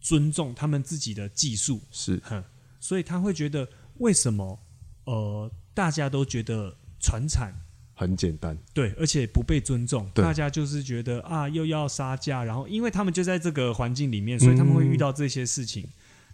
[0.00, 2.42] 尊重他们自己的技术，是哼，
[2.80, 4.58] 所以他会觉得为什么
[5.04, 7.54] 呃大家都觉得传产。
[7.94, 10.24] 很简单，对，而且不被尊重，对。
[10.24, 15.84] 大家就是觉得啊，又要杀价，然后因为他们就在这个环境里面，所以他们会遇到这些事情，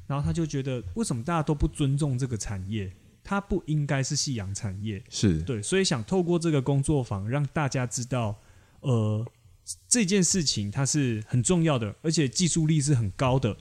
[0.07, 2.93] 然后他就觉得为什么大家都不尊重这个产业？
[3.23, 5.41] 它不应该是夕阳产业，是。
[5.41, 8.39] 对，所以想透过这个工作坊让大家知道，
[8.81, 9.27] 呃，
[9.89, 13.57] 这件事情它是很重要的，而且技术力是很高的，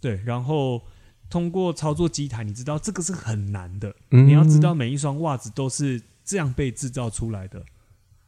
[0.00, 0.82] 对，然后
[1.30, 4.26] 通过操作机台，你知道这个是很难的，嗯。
[4.26, 7.64] 你要知道每一双袜子都是这样被制造出来的，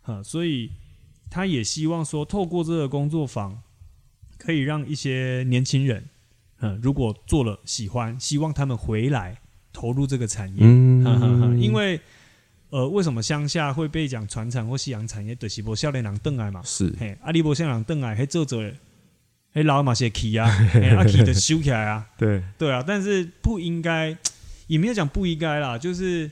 [0.00, 0.70] 哈，所以
[1.28, 3.60] 他也希望说，透过这个工作坊，
[4.38, 6.08] 可以让一些年轻人，
[6.60, 9.40] 嗯，如果做了喜欢，希望他们回来
[9.72, 11.04] 投入这个产业，嗯。
[11.04, 12.00] 哈哈哈，因为
[12.70, 15.34] 呃，为什么乡下会被讲传产或夕阳产业？
[15.34, 16.94] 就是无少年人邓来嘛，是。
[17.00, 18.62] 嘿，啊，你无少年人邓来，迄做做，
[19.54, 24.16] 迄老嘛些起啊， 嘿啊起就收起来啊， 对，对啊，但是不应该，
[24.66, 26.30] 也没有讲不应该啦，就是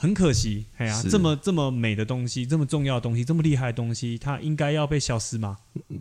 [0.00, 1.10] 很可惜，哎呀、是。
[1.10, 5.58] 这么这么美的东西，这么重要的东西，这么厉害的东西，它应该要被消失吗？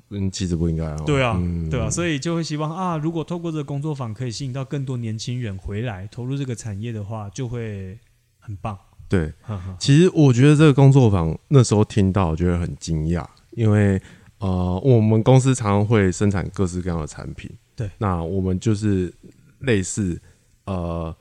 [0.08, 1.70] 嗯，其实不应该哦，对啊，嗯。
[1.70, 8.00] 对啊，所以就会希望啊，如果透过这个工作坊可以吸引到更多年轻人回来投入这个产业的话，就会
[8.40, 8.78] 很棒。
[9.10, 9.34] 对，
[9.78, 14.02] 其实我觉得这个工作坊那时候听到，我觉得很惊讶，因为
[14.38, 19.14] 呃，我们公司常常会生产各式各样的产品，对，那我们就是
[19.60, 20.22] 类似
[20.64, 21.14] 呃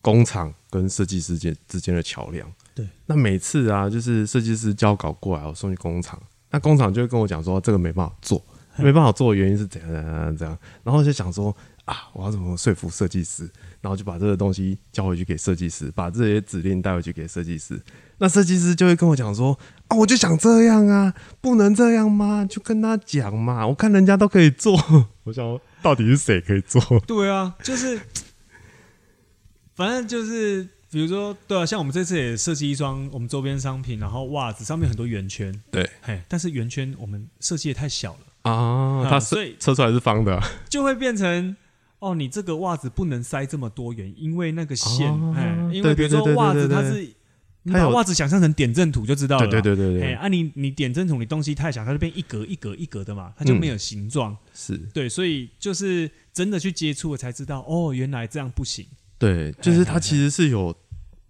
[0.00, 6.18] 工厂跟设计师间之间的桥梁，对，那每次啊，就是设计师交稿过来，我送去工厂，
[6.50, 8.42] 那工厂就会跟我讲说这个没办法做。
[8.78, 11.54] 没办法做的原因是怎样怎样怎样，然后就想说
[11.84, 13.42] 啊，我要怎么说服设计师？
[13.82, 17.78] 然后就把这个东西交回去给设计师，把这些指令带回去给设计师。
[18.16, 19.58] 那设计师就会跟我讲说
[19.88, 22.46] ：“啊，我就想这样啊，不能这样吗？
[22.48, 23.66] 就跟他讲嘛。
[23.66, 24.74] 我看人家都可以做，
[25.24, 26.80] 我想到底是谁可以做？
[27.06, 28.00] 对啊，就是
[29.82, 40.40] 反正就是，比如说，对啊，像我们这次也设计一双我们周边商品，然后袜子上面很多圆圈，对，嘿，但是圆圈我们设计的太小了啊，它所以测出来是方的，
[40.70, 41.56] 就会变成。
[41.98, 47.08] 哦，你这个袜子不能塞这么多元，因为那个线，哎，因为比如说袜子它是，
[47.62, 58.84] 你把袜子想象成点阵图就知道了，对对对对，哎，啊你你点阵图你东西太小，它就变一格一格一格的嘛，它就没有形状，是对，所以就是真的去接触了才知道，哦，原来这样不行，
[59.26, 60.76] 对，就是它其实是有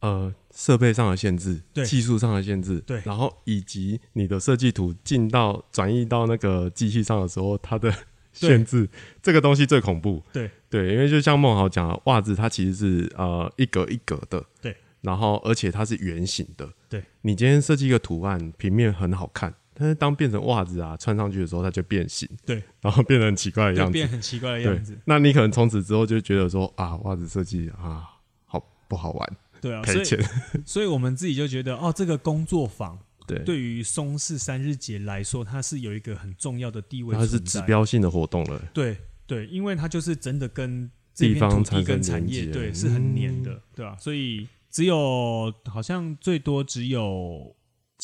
[0.01, 7.93] 呃设备上的限制，对，技术上的限制，对，然后以及你的设计图进到转移到那个机器上的时候，它的。
[8.35, 8.89] 限制
[9.23, 17.05] 这个东西最恐怖，对对，因为就像孟豪讲，袜子它其实是呃一格一格的，对，然后而且它是圆形的，对。
[17.21, 19.53] 你今天设计一个图案，平面很好看，
[19.83, 24.97] 但是当变成袜子啊穿上去的时候，它就变形，对， 然后变得很奇怪的样子，变很奇怪的样子。
[25.05, 28.09] 那你可能从此之后就觉得说啊，袜子设计啊
[28.45, 29.37] 好不好玩？
[29.61, 30.23] 对啊，赔钱。
[30.65, 32.97] 所以我们自己就觉得哦，这个工作坊。
[33.27, 38.63] 对，对于松氏三日节来说，它是有一个很重要的地位，它是指标性的活动了。
[38.73, 43.97] 对对，因为它就是真的跟地方土地跟产业对是很黏的，对吧？
[43.99, 47.55] 所以只有好像最多只有。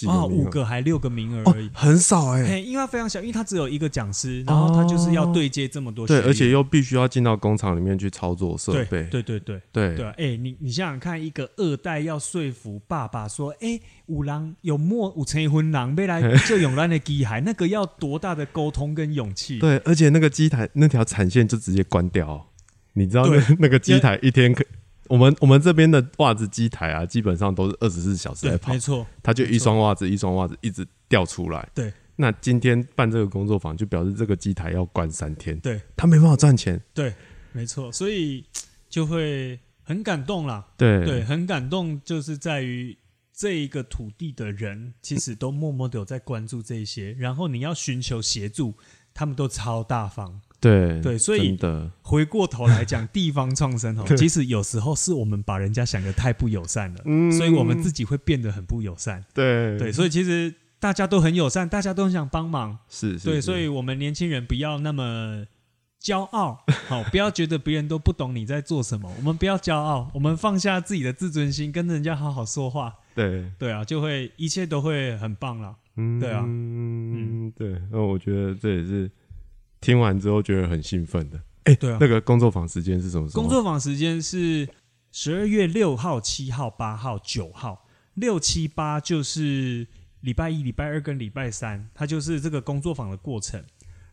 [0.07, 2.59] 啊，五个还六个名额而已，很少哎。
[2.59, 10.07] 因为它非常小，因为他只有一个讲师，然后他就是要对接这么多，对，而且又必须要进到工厂里面去操作设备，对对对对对。
[10.11, 19.59] 哎，你你想想看，一个二代要说服爸爸说，哎，五郎有莫五成婚郎未来就永兰的机海，那个要多大的沟通跟勇气？
[19.59, 22.47] 对，而且那个机台那条产线就直接关掉，
[22.93, 24.65] 你知道那那个机台一天可。
[25.09, 31.69] 我们我们这边的袜子机台啊，基本上都是二十四小时在跑，没错，它就一双袜子一双袜子一直掉出来。
[31.75, 36.81] 对，那今天办这个工作坊，就表示这个机台要关三天，对，他没办法赚钱。
[36.93, 37.13] 对，
[37.53, 38.45] 没错，所以
[38.89, 40.67] 就会很感动啦。
[40.77, 42.97] 对对，很感动，就是在于
[43.33, 48.75] 这一个土地的人，其实都默默的有在关注这些，然后你要寻求协助，
[49.15, 50.41] 他们都超大方。
[50.61, 51.57] 对对，所以
[52.03, 59.25] 回过头来讲，地方创生哦， 其实有时候是我们把人家想的太不友善了，所以我们自己会变得很不友善。
[59.33, 62.77] 对对，所以其实大家都很友善，大家都很想帮忙。
[62.89, 65.45] 是，对，所以我们年轻人不要那么
[66.03, 69.09] 骄傲， 好，不要觉得别人都不懂你在做什么。
[69.17, 72.93] 我们不要骄傲，我们放下自己的自尊心，跟人家好好说话。
[73.15, 75.77] 对对啊，就会一切都会很棒了。
[75.97, 79.09] 嗯，对啊，嗯，对，那我觉得这也是。
[79.81, 83.43] 听完之后觉得很兴奋的，哎，对啊，那个工作坊时间是什么时候？
[83.43, 84.69] 工作坊时间是
[85.13, 89.87] 十二月六号、七号、八号、九号，六七八就是
[90.23, 93.63] 礼拜一、礼拜二跟礼拜三，它就是这个工作坊的过程。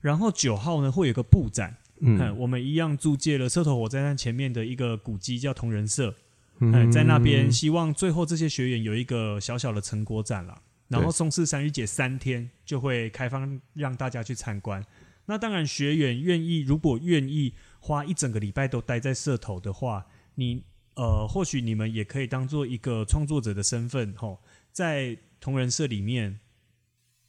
[0.01, 6.13] 然后九号呢会有个布展，嗯，我们一样租借了车头火车站前面的一个古迹叫同仁社，
[6.59, 10.61] 嗯，在那边希望最后这些学员有一个小小的成果展了。
[10.87, 14.85] 然后松氏三日节三天就会开放让大家去参观。
[15.27, 20.63] 那当然，学员愿意，如果愿意花一整个礼拜都待在社头的话，你
[20.95, 24.39] 呃，或许你们也可以当做一个创作者的身份，吼，
[24.71, 26.39] 在同人社里面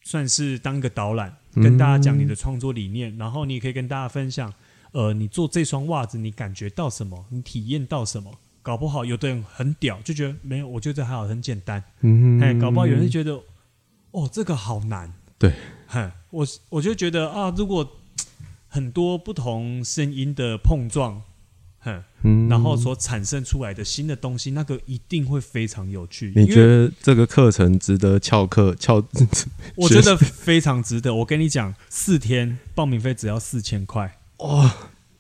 [0.03, 4.53] 算是当个导览，跟大家讲你的创作理念，然后你也可以跟大家分享，
[4.93, 7.27] 呃，你做这双袜子，你感觉到什么？
[7.31, 8.39] 你体验到什么？
[8.63, 11.83] 搞不好有的人很屌，就觉得没有，我觉得还好，很简单。
[12.01, 13.43] 嗯，哎，搞不好有人觉得，
[14.13, 15.13] 哦，这个好难。
[15.39, 15.53] 对。
[15.89, 17.97] 哼，我我就觉得啊，如果
[18.69, 21.23] 很多不同声音的碰撞，
[21.81, 22.03] 哼，
[22.49, 26.33] 然后所产生出来的新的东西，那个一定会非常有趣。
[26.35, 29.03] 你觉得这个课程值得翘课翘？
[29.77, 31.15] 我觉得非常值得。
[31.15, 34.75] 我跟你讲，四天报名费只要四千块，哇，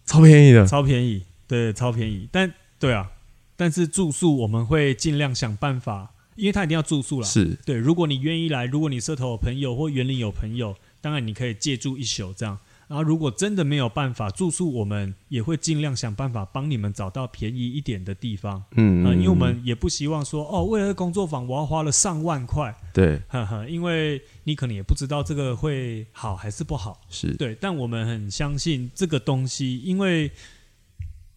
[0.05, 2.29] 超便宜的，超便宜，对，超便宜。
[2.33, 3.13] 但对啊，
[3.57, 6.13] 但是住宿我们会尽量想办法。
[6.37, 7.77] 因为他一定要住宿了，是对。
[7.77, 12.59] 如果你愿意来，如果你社头有朋友或园林有朋友，当然你可以借住一宿这样。
[12.89, 18.63] 然后如果真的没有办法住宿，我们也会尽量想办法帮你们找到便宜一点的地方。
[18.77, 19.17] 嗯嗯。
[19.17, 22.73] 因为我们也不希望说，哦，为了工作坊我要花了上万块。
[22.95, 23.21] 对。
[23.29, 27.01] 呵呵，因为你可能也不知道这个会好还是不好。
[27.11, 30.31] 是对，但我们很相信这个东西，因为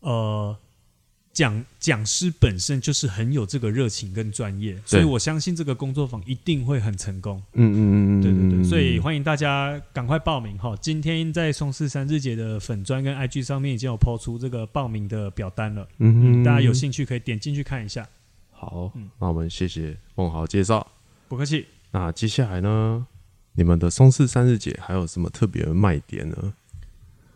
[0.01, 0.55] 呃。
[1.39, 7.41] 讲讲师本身就是很有这个热情跟专业，所以我相信这个工作坊一定会很成功。
[7.53, 10.75] 嗯嗯嗯嗯，对对对，所以欢迎大家赶快报名哈！
[10.81, 18.05] 今天在松狮三日节的粉砖跟 IG 上面已经有抛出这个报名的表单了，嗯嗯，大家有兴趣可以点进去看一下。
[18.51, 20.85] 好，那我们谢谢孟豪介绍，
[21.29, 21.67] 不客气。
[21.91, 23.07] 那接下来呢，
[23.53, 26.53] 你们的松狮三日节还有什么特别的卖点呢？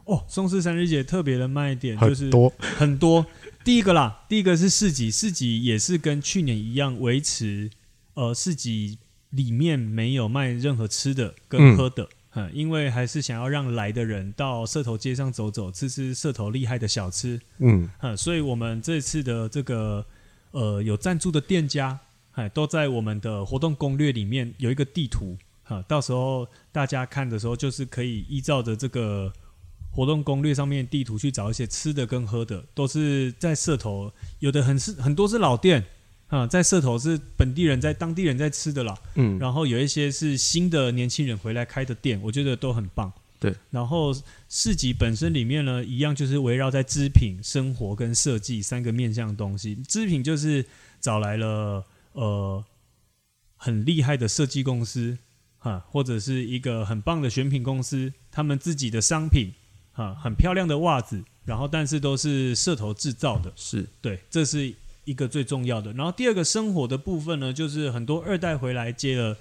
[0.03, 3.25] 哦，松狮三日节特别的卖点就是多很多。
[3.63, 7.69] 第一个啦，第一个是市集，市集也是跟去年一样维持，
[8.13, 8.97] 呃，市集
[9.30, 20.06] 里面没有卖任何吃的跟喝的，嗯，因为还是想要让来的人到社头街上走走，吃吃社头厉害的小吃，嗯，所以我们这次的这个
[20.52, 21.97] 呃有赞助的店家，
[22.34, 29.32] 哎，都在我们的活动攻略里面有一个地图，哈，到时候大家看的时候就是可以依照着这个。
[29.93, 35.86] 活动攻略上面地图去找一些吃的跟喝的，都是在社头，有的很是很多是老店
[36.27, 43.13] 啊，在社头是本地人在当地人在吃的啦，嗯，然后有一些是新的年轻人回来开的店，我觉得都很棒。
[43.39, 44.15] 对，然后
[44.49, 49.75] 市集本身里面呢，一样就是围绕在织品、生活跟设计三个面向的东西。
[49.88, 50.65] 织品就是
[50.99, 52.63] 找来了呃
[53.58, 55.17] 很厉害的设计公司
[55.60, 59.53] 哈，或者是一个很棒的选品公司，他们自己的商品。
[59.93, 64.73] 啊，很漂亮的袜子，然后但是都是社头制造的，是对，这是
[65.06, 65.93] 一个最重要的。
[65.93, 69.38] 然后第二个生活的部分呢，就是很多二代回来接了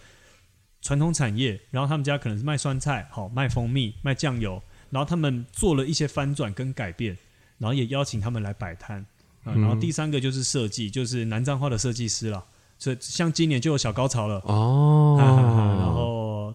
[0.83, 7.17] 传统产业，然后他们家可能是卖酸菜，好卖蜂蜜、卖酱油，然后他们做了一些翻转跟改变，
[7.59, 9.07] 然后也邀请他们来摆摊
[9.45, 9.55] 啊。
[9.55, 12.45] 然后第三个就是设计，就是南彰化的设计师了，
[12.79, 15.17] 所以像今年就有小高潮了哦。
[15.19, 16.55] 然后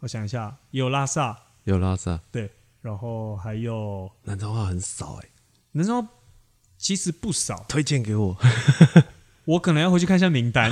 [0.00, 2.50] 我想一下，有拉萨，有拉萨，对。
[2.84, 5.28] 然后还有南昌话很少哎，
[5.72, 6.06] 南昌
[6.76, 8.36] 其实不少，推荐给我，
[9.46, 10.70] 我可能要回去看一下名单，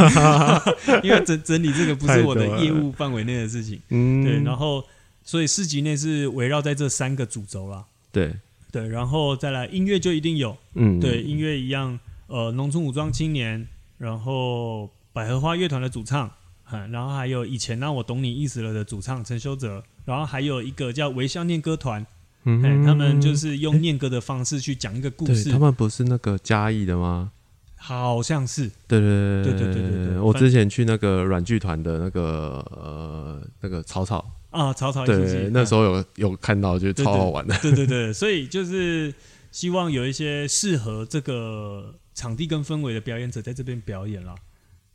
[1.02, 3.80] 因为整整理这个不是我的业务范围内的事情。
[3.88, 4.84] 嗯，对，然后
[5.24, 7.86] 所以市级内是围绕在这三个主轴啦。
[8.12, 8.36] 对。
[8.70, 13.66] 对，然后再来音乐就一定有，嗯，对，音乐一样，呃，农村武装青年，
[13.98, 16.30] 然后百合花乐团的主唱，
[16.70, 19.84] 嗯然后还有以前让我懂你意思了的主唱陈修哲。
[20.04, 22.04] 然后还有一个叫微笑念歌团，
[22.44, 25.50] 嗯，他们就是用念歌的方式去讲一个故事。
[25.50, 27.30] 他们不是那个嘉义的吗？
[27.76, 28.70] 好像是。
[28.86, 30.18] 对对对对对对对。
[30.18, 37.56] 我之前去那个软剧团的那个呃那个草草啊草草，对，那时候有有看到，就超好玩的。
[37.58, 39.12] 对对对，所以就是
[39.50, 44.34] 希望有一些适合这个场地跟氛围的表演者在这边表演了。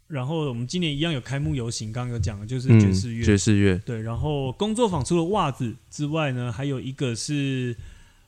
[0.07, 4.01] 然后我们今年一样有开幕游行，刚刚有讲的就是爵士乐，爵士乐对。
[4.01, 7.75] 然后工作坊除了袜子之外呢，还有一个是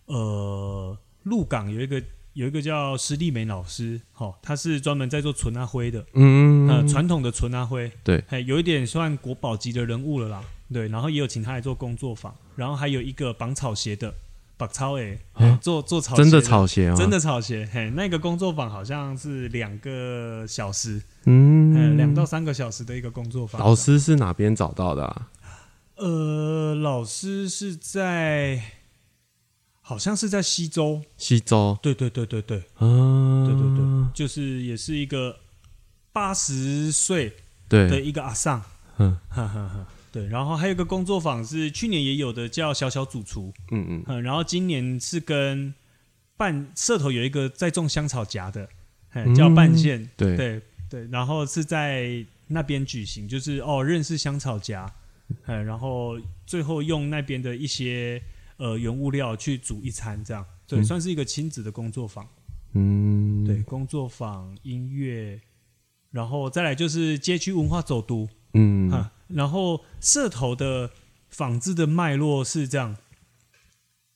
[0.06, 10.88] 呃鹿港有一个有一个叫施丽梅老师，哈，他是专门在做纯阿灰的，嗯嗯，传统的纯阿灰，对，还有一点算国宝级的人物了啦，对。
[10.90, 14.14] 然后也有请他来做工作坊，然后还有一个绑草鞋的。
[14.60, 15.18] 把草诶，
[15.62, 17.66] 做做草真的草鞋哦，真的草鞋。
[17.72, 23.62] 嘿，那个工作坊好像是两个小时，嗯，两到三个小时的一个工作坊。
[23.62, 25.22] 老师是哪边找到的？
[25.96, 28.62] 呃，老师是在，
[29.80, 31.02] 好像是在西周。
[31.16, 35.38] 西周，对对对对对，啊，对对对，就是也是一个
[36.12, 37.34] 八十岁
[37.70, 38.62] 的一个阿尚，
[38.98, 39.86] 嗯，哈哈哈。
[40.12, 43.54] 对，然后还有个工作坊是去年也有的，叫小小主厨。
[43.72, 45.74] 嗯嗯，然后今年是跟
[46.36, 48.68] 半社头有一个在种香草荚的，
[49.36, 50.10] 叫半线。
[50.18, 54.90] 对对对，然后是在那边举行，就是哦认识香草荚，
[55.46, 58.20] 然后最后用那边的一些
[58.58, 62.28] 呃原物料去煮一餐，这样对，算是一个亲子的工作坊。
[62.74, 65.40] 嗯，对，工作坊音乐，
[66.10, 68.28] 然后再来就是街区文化走读。
[68.54, 69.12] 嗯，哈。
[69.30, 70.92] 然后社头的
[71.30, 72.98] 纺织的脉络是这样：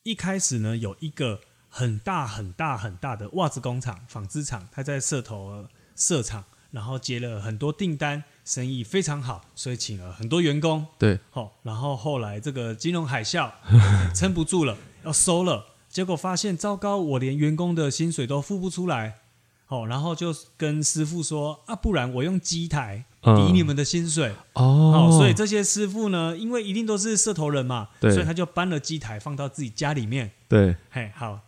[0.04, 10.86] 一开始呢，有一个很大很大很大的袜子工厂、纺织厂，它在社头设厂，然后接了很多订单，生意非常好，所以请了很多员工。
[10.98, 13.52] 对，好，然后后来这个金融海啸
[14.14, 19.20] 撑不住了，要收了，结果发现糟糕，我连员工的薪水都付不出来。
[19.68, 25.10] 哦，然后就跟师傅说啊，不然我用机台抵你们的薪水哦。
[25.18, 30.32] 所以这些师傅呢，因为一定都是社头人嘛，所以他就搬了机台放到自己家里面。
[30.48, 31.40] 对，嘿，好，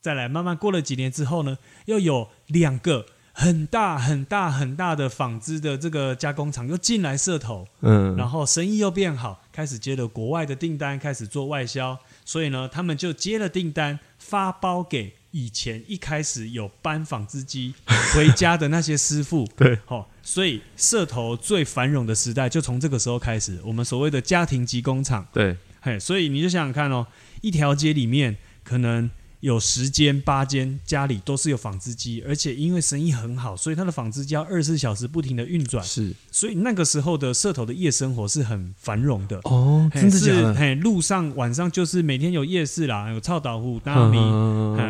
[0.00, 15.14] 再来慢慢过了几年之后呢，又有两个很大很大很大的纺织的这个加工厂又进来社头，嗯，然后生意又变好，开始接了国外的订单，开始做外销，所以呢，他们就接了订单，发包给。
[15.34, 17.74] 以前一开始有搬纺织机
[18.14, 27.08] 回家的那些师傅， 对，好，所以社头最繁荣的时代就从这个时候开始，我们所谓的家庭级工厂，对，嘿，所以你就想想看哦，
[27.40, 29.10] 一条街里面可能。
[29.44, 35.84] 有十间八间家里都是有纺织机，而且因为生意很好，所以他的纺织机要二十四小时不停的运转。
[35.84, 39.38] 是，所以那个时候的社头的夜生活是很繁荣的。
[39.44, 40.54] 哦，真的假的？
[40.54, 44.16] 嘿，路上晚上就是每天有夜市啦，有臭岛户、大米，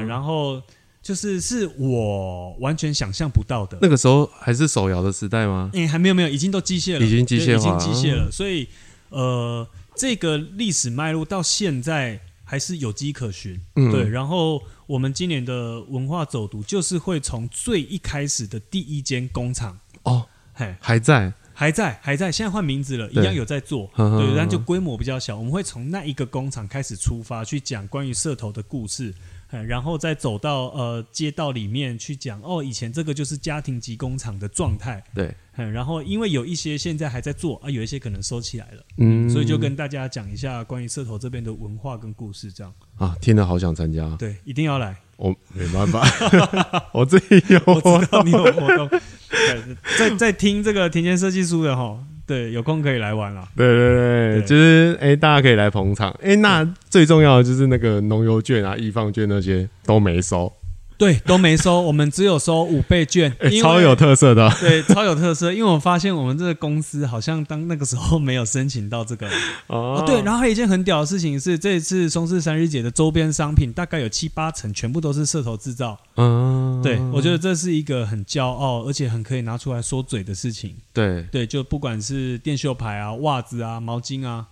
[0.06, 0.62] 然后
[1.02, 3.76] 就是是我完全想象不到的。
[3.82, 5.68] 那个时候还是手摇的时代吗？
[5.72, 8.30] 嗯，还没有没有，已经都机械了，已经机械化，已经机械了。
[8.30, 8.68] 所以
[9.08, 12.20] 呃，这个历史脉络到现在。
[12.44, 14.08] 还是有迹可循，嗯对。
[14.08, 25.36] 然后我们今年的文化走读，就是会从最一开始的第一间工厂哦，嘿，还在，还在，还在，现在换名字了，一样有在做，对，但就规模比较小。
[25.36, 29.14] 我们会从那一个工厂开始出发，去讲关于社头的故事。
[29.62, 35.04] 然后再走到呃街道里面去讲哦，以前这个就是家庭级工厂的状态。
[35.14, 42.72] 对，然后因为有一些现在还在做啊，有一些可能收起来了，嗯，所以就跟大家讲一下关于社头这边的文化跟故事，这样。
[42.96, 46.02] 啊，听了好想参加，对，一定要来，我没办法，
[46.94, 49.00] 我自己有，我知道你有活动，
[49.98, 52.04] 在在听这个田间设计书的哈。
[52.26, 53.46] 对，有空可以来玩了。
[53.56, 56.10] 对对对，就是哎，大家可以来捧场。
[56.22, 60.50] 哎，那最重要的就是那个农油券啊、易放券那些都没收。
[60.96, 64.48] 对，都没收，我们只有收五倍券，超有特色的。
[64.60, 69.28] 对，超有特色，因为我发现我们这个公司好像当那个时候没有申请到这个。
[69.66, 75.98] 哦，对，然后还有一件很屌的事情是，这一次松氏三日节的周边商品大概有七八成全部都是社头制造。
[76.16, 80.76] 嗯，对，我觉得这是一个很骄傲，而且很可以拿出来说嘴的事情。
[80.92, 84.46] 对，对，就不管是电绣牌啊、袜子啊、毛巾啊，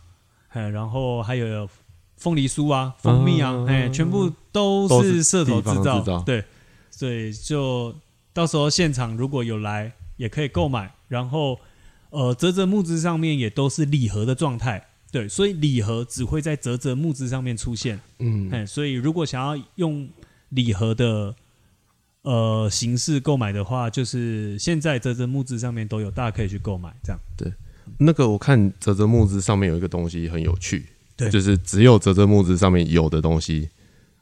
[0.52, 1.68] 然后还有。
[2.22, 6.44] 凤梨酥啊，蜂蜜啊，哎，全部都是射头制造，对，
[6.88, 7.92] 所以就
[8.32, 10.94] 到时候现场如果有来，也可以购买。
[11.08, 11.58] 然后，
[12.10, 20.08] 呃，泽泽木质上面也都是礼盒的状态，对，所以礼盒只会在泽泽木质上面出现，嗯，哎，所以如果想要用
[20.50, 21.34] 礼盒的
[22.22, 27.20] 呃形式购买的话，就是现在泽泽木质上面都有，大家可以去购买，这样。
[27.36, 27.52] 对，
[27.98, 30.86] 那个我看泽泽木质上面有一个东西很有趣。
[31.30, 33.70] 就是只有泽泽木质上面有的东西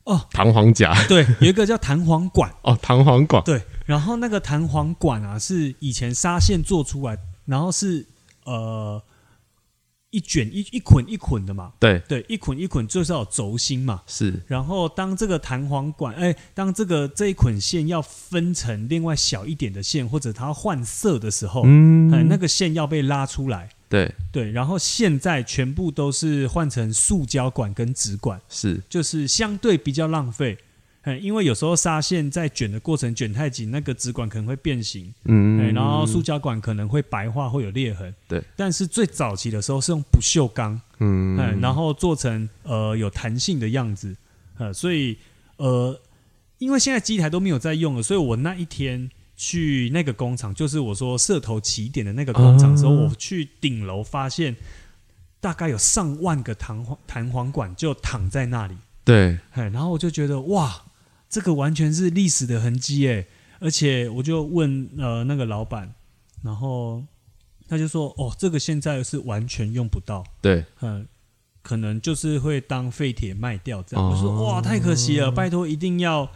[0.05, 2.51] 哦，弹簧夹对，有一个叫弹簧管。
[2.65, 3.43] 哦，弹簧管。
[3.45, 8.07] 对，然后那个弹簧管啊是以前纱线做出来，然后是
[8.45, 9.01] 呃
[10.11, 12.01] 一卷一一捆一捆的嘛，对。
[12.09, 23.69] 对，一捆一捆就是要轴心嘛，是，然后当这个弹簧管哎，当这个这一捆线要分成另外小一点的线，或者它换色的时候，嗯，那个线要被拉出来。
[23.91, 24.11] 对。
[24.33, 28.81] 对，然后现在全部都是换成塑胶管跟纸管，是。
[28.89, 30.57] 就是相对比较浪费，
[31.03, 38.43] 嗯，因为有时候纱线在卷的过程卷太紧，那个纸管可能会变形，嗯，然后塑胶管可能会白化会有裂痕，对。
[38.57, 44.17] 但是最早期的时候是用不锈钢，嗯，然后做成呃有弹性的样子，
[44.57, 45.19] 呃，所以
[45.57, 46.01] 呃，
[46.59, 49.11] 因为现在机台都没有在用了，所以我那一天。
[49.43, 54.55] 去那个工厂，就是我说社头起点的那个工厂时候，我去顶楼发现，
[55.41, 58.77] 大概有上万个弹簧弹簧管就躺在那里。
[59.03, 60.83] 对，然后我就觉得哇，
[61.31, 63.25] 这个完全是历史的痕迹哎。
[63.61, 65.91] 而且我就问呃那个老板，
[66.43, 67.03] 然后
[67.67, 70.23] 他就说哦，这个现在是完全用不到。
[70.43, 71.07] 对，嗯，
[71.63, 74.07] 可能就是会当废铁卖掉这样。
[74.07, 76.31] 我说哇，太可惜了，拜托一定要。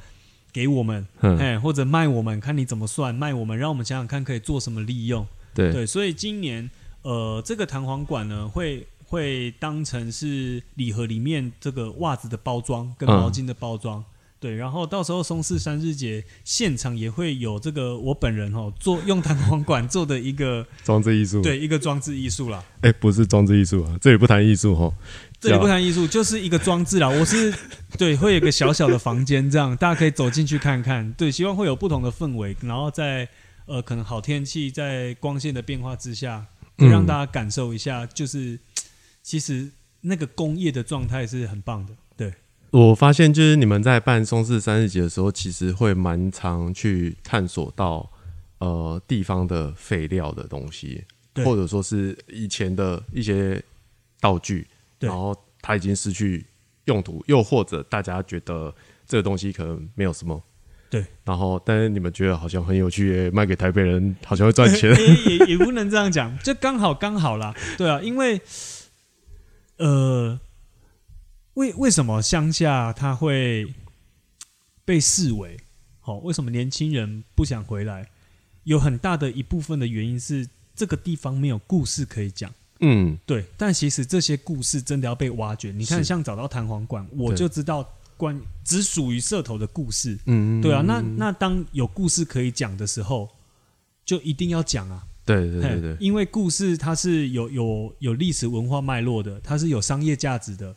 [0.55, 5.27] 给我们，哎，或者卖我们，看你怎么算卖我们，让我们想想看可以做什么利用。
[5.53, 6.71] 对对，所以今年，
[7.03, 14.05] 呃，这个弹簧管呢，会会当成是礼盒里面这个袜子的包装跟毛巾的包装。
[14.45, 22.63] 对，然后到时候松氏三日节现场也会有这个我本人哦做用弹簧管做的一个 装置艺术，对，一个装置艺术啦。
[22.83, 24.93] 哎，不是装置艺术啊，这里不谈艺术哈。
[25.41, 27.09] 这里不谈艺术，就是一个装置啦。
[27.09, 27.55] 我是
[27.97, 31.11] 对，会有一个小小的房间，这样大家可以走进去看看。
[31.15, 33.27] 对，希望会有不同的氛围，然后在
[33.65, 36.45] 呃可能好天气，在光线的变化之下，
[36.77, 38.59] 让大家感受一下，就是
[39.25, 39.71] 其实
[40.03, 41.95] 那个工业的状态是很棒的。
[42.75, 48.11] 对，我发现就是你们在办松氏三日节的时候，其实会蛮常去探索到
[48.59, 51.05] 呃地方的废料的东西，
[51.45, 53.63] 或者说是以前的一些
[54.21, 54.67] 道具。
[55.01, 56.47] 然后它已经失去
[56.87, 58.75] 用途，又或者大家觉得
[59.07, 60.43] 这个东西可能没有什么，
[60.89, 61.05] 对。
[61.25, 64.91] 然后，但是你们觉得好像很有趣，卖给台北人好像会赚钱，
[65.29, 67.55] 也也不能这样讲，就刚好刚好啦。
[67.77, 68.41] 对啊，因为
[69.77, 70.41] 呃，
[71.55, 73.67] 为为什么乡下他会
[74.85, 75.57] 被视为
[76.01, 78.09] 好，为什么年轻人不想回来？
[78.65, 82.53] 有很大的一部分的原因是这个地方没有故事可以讲。
[82.81, 85.71] 嗯，对，但其实这些故事真的要被挖掘。
[85.71, 90.19] 你看，像找到弹簧馆，我就知道关只属于社头的故事。
[90.27, 93.31] 嗯，对啊，那那当有故事可以讲的时候，
[94.05, 95.07] 就一定要讲啊。
[95.25, 100.75] 对对对对，因为故事它是有有有历史文化脉络的，它是有商业价值的。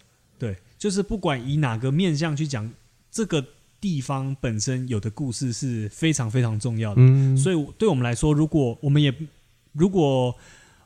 [0.77, 2.71] 对，就是不管以哪个面向去讲，
[3.11, 3.43] 这个
[3.79, 7.01] 地方本身有的故事是非常非常重要的。
[7.01, 9.13] 嗯，所以对我们来说，如果我们也
[9.73, 10.33] 如果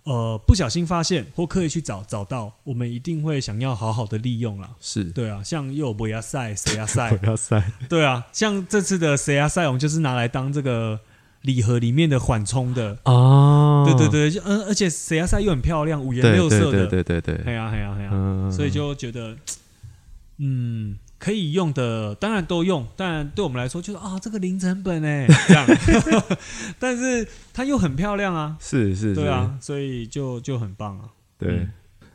[0.04, 4.72] 呃不小心发现或刻意去找找到，我们一定会想要好好的利用啦。
[4.80, 11.00] 是，对啊，像又有博亚赛、谁亚赛，不要塞，对啊，像这次的谁亚赛，我们就是拿来当这个
[11.44, 12.98] 礼盒里面的缓冲的。
[13.06, 19.38] 哦，对对对，就嗯，而且谁亚赛又很漂亮，五颜六色的，对对对对对，嘿呀嘿呀嘿呀，嗯，所以就觉得，
[20.42, 25.68] 嗯，可以用的当然都用，当然对我们来说就是啊，这个零成本哎， 这样，
[26.80, 31.10] 但是它又很漂亮啊，是是，是，对啊，所以就就很棒啊。
[31.38, 31.60] 对。
[31.60, 31.72] 嗯。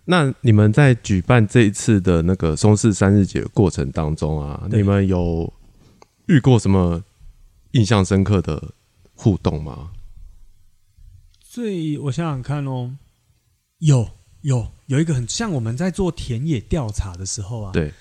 [0.08, 5.52] 那你们在举办这一次的那个松氏三日节的过程当中啊，你们有
[6.26, 7.02] 遇过什么
[7.72, 8.72] 印象深刻的
[9.14, 9.90] 互动吗？
[11.42, 12.94] 所以我想想看哦，
[13.78, 14.08] 有
[14.42, 17.92] 有有一个很像我们在做田野调查的时候啊，对，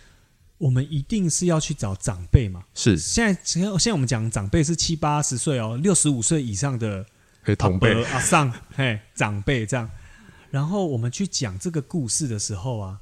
[0.57, 2.63] 我们一定是要去找长辈嘛。
[2.73, 2.97] 是。
[2.97, 7.05] 现在现在现在我们讲长辈是七八十岁哦，六十五岁以上的
[7.57, 8.03] 同辈。
[8.05, 9.89] 啊上嘿长辈这样，
[10.51, 12.99] 然后我们去讲这个故事的时候啊，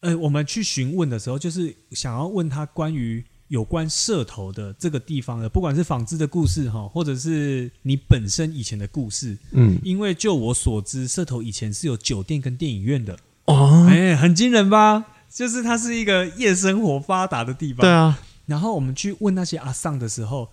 [0.00, 9.78] 呃，我们去询问的时候，就是想要问他关于有关社头的这个地方的，不管是纺织的故事哈，或者是你本身以前的故事，嗯。
[9.84, 15.04] 因为就我所知，社头以前是有酒店跟电影院的，哦，哎、很惊人吧？
[15.34, 17.80] 就是它是一个夜生活发达的地方。
[17.80, 18.16] 对啊，
[18.46, 20.52] 然后我们去问那些阿尚的时候，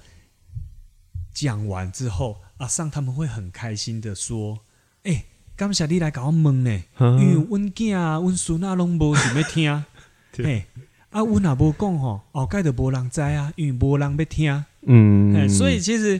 [1.32, 4.62] 讲完之后，阿尚他们会很开心的说
[5.06, 5.26] ：“哎、
[5.56, 9.86] 感谢你来搞我问呢，因为嗯阮囝啊、阮孙啊拢无想要听，
[10.34, 10.46] 对。
[10.46, 10.66] 嘿，
[11.12, 16.20] 啊，阮也无讲吼，后盖就无人知啊，因为无人要听，哎、嗯，所以其实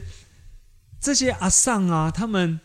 [1.00, 2.60] 这些阿尚啊，他们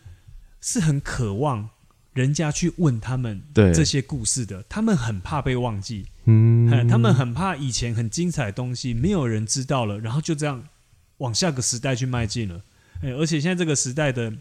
[0.60, 1.70] 是很渴望
[2.18, 6.06] 人家去问他们对这些故事的，他们很怕被忘记。
[6.24, 10.64] 嗯，他们很怕以前很精彩的东西没有人知道了，然后就这样
[11.18, 12.62] 往下个时代去迈进了。
[13.02, 14.32] 哎，而且现在这个时代的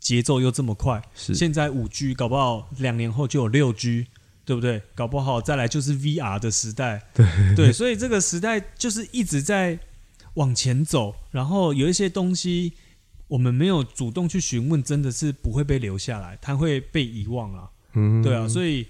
[0.00, 4.08] 节奏又这么快，是现在五 G 搞不好两年后就有六 G，
[4.44, 4.82] 对不对？
[4.96, 7.02] 搞不好再来就是 VR 的时代。
[7.14, 9.78] 对对，所以这个时代就是一直在
[10.34, 12.72] 往前走，然后有一些东西
[13.28, 17.70] 我们没有主动去询问，真的是不会被留下来，它会被遗忘啊。
[17.94, 18.22] 嗯。
[18.22, 18.86] 对啊，所以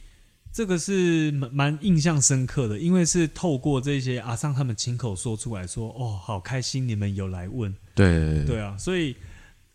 [0.53, 8.45] 这个是蛮蛮印象深刻的，因为是透过这些阿桑他们亲口说出来说，哦，好开心你们有来问，对。
[8.45, 9.17] 对啊，所以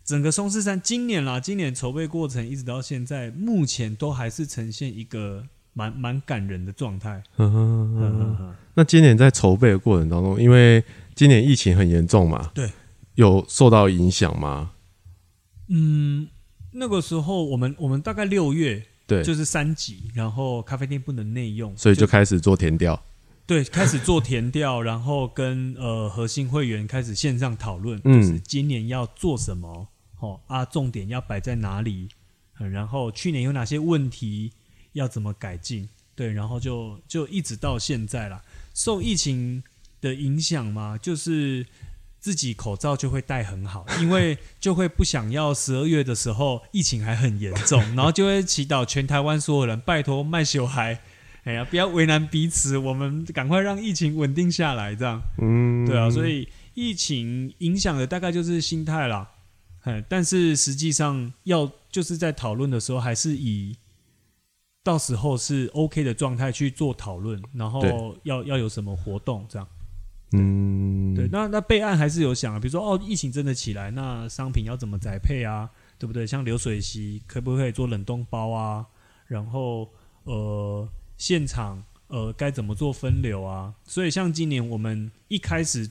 [0.03, 5.43] 整个松狮山今年啦，今年筹备过程一直到现在，目前都还是呈现一个
[5.73, 7.23] 蛮蛮感人的状态。
[7.37, 10.83] 嗯嗯嗯嗯，那今年在筹备的过程当中，因为
[11.13, 12.69] 今年疫情很严重嘛，对，
[13.15, 14.71] 有受到影响吗？
[15.67, 16.27] 嗯，
[16.71, 23.01] 那个时候我们我们大概六月对，就是三级，然后咖啡店不能内用，所以就开始做填调。
[23.45, 29.87] 对，开始做填调，然后跟呃核心会员开始线上讨论，嗯就是今年要做什么，
[30.19, 32.07] 哦啊，重点要摆在哪里，
[32.59, 34.53] 嗯然后去年有哪些问题
[34.93, 38.41] 要怎么改进，对，然后就就一直到现在啦。
[38.73, 39.61] 受疫情
[39.99, 41.65] 的影响嘛，就是
[42.21, 51.01] 自己口罩就会戴很好，因为就会不想要十二月的时候疫情还很严重，然后就会祈祷全台湾所有人拜托卖小孩。
[51.43, 56.07] 哎呀，不要为难彼此，我们赶快让疫情稳定下来，这样嗯，对啊。
[56.07, 59.27] 所以疫情影响的大概就是心态啦，
[59.81, 63.75] 哎，但是实际上要就是在讨论的时候，还是以
[64.83, 69.67] 到时候是 OK 的状态去做讨论，然后要要有什么活动这样。
[70.33, 75.69] 嗯，对，那那备案还是有想啊，比如说哦，疫情真的起来，那商品要怎么宅配啊，
[75.99, 76.25] 对不对？
[76.25, 78.85] 像流水席可不可以做冷冻包啊？
[79.27, 79.89] 然后
[80.23, 83.73] 呃，现场呃该怎么做分流啊？
[83.85, 85.89] 所以像今年我们一开始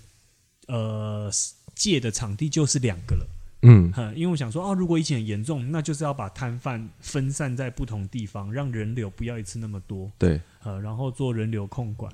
[0.68, 1.30] 呃
[1.74, 3.26] 借的场地就是两个了，
[3.62, 10.40] 嗯，哈，因为我想说哦，如果疫情很严重，那就是要把摊贩分散在不同地方，让人流不要一次那么多，对。
[10.62, 12.10] 呃，然后做人流控管。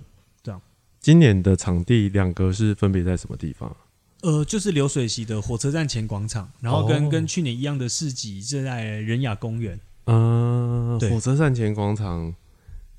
[1.07, 3.77] 今年的场地两个是分别在什么地方？
[4.23, 9.79] 呃，就是流水席的火车站前广场，然后跟、哦跟去年一样的市集是在仁雅公园。
[10.07, 12.35] 啊，对火车站前广场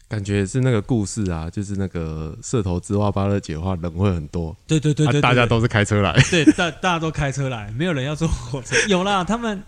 [0.08, 8.74] 感觉是那个故事啊，就是那个社头之蛙巴勒节的话，人会很多，对对对对，大家都是开车来， 对，大大家都开车来，没有人要坐火车。
[8.88, 9.62] 有啦，他们，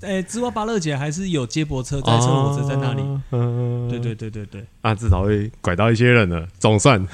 [0.00, 3.02] 诶，芝蛙巴勒节还是有接驳车、载车火车在那里。
[3.30, 7.06] 嗯，对对对对对，啊，至少会拐到一些人了，总算。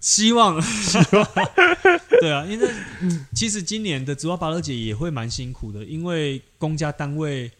[0.00, 1.28] 希望， 希望。
[2.20, 2.68] 对啊，因为
[3.34, 7.50] 其实今年的芝蛙巴勒节也会蛮辛苦的，因为公家单位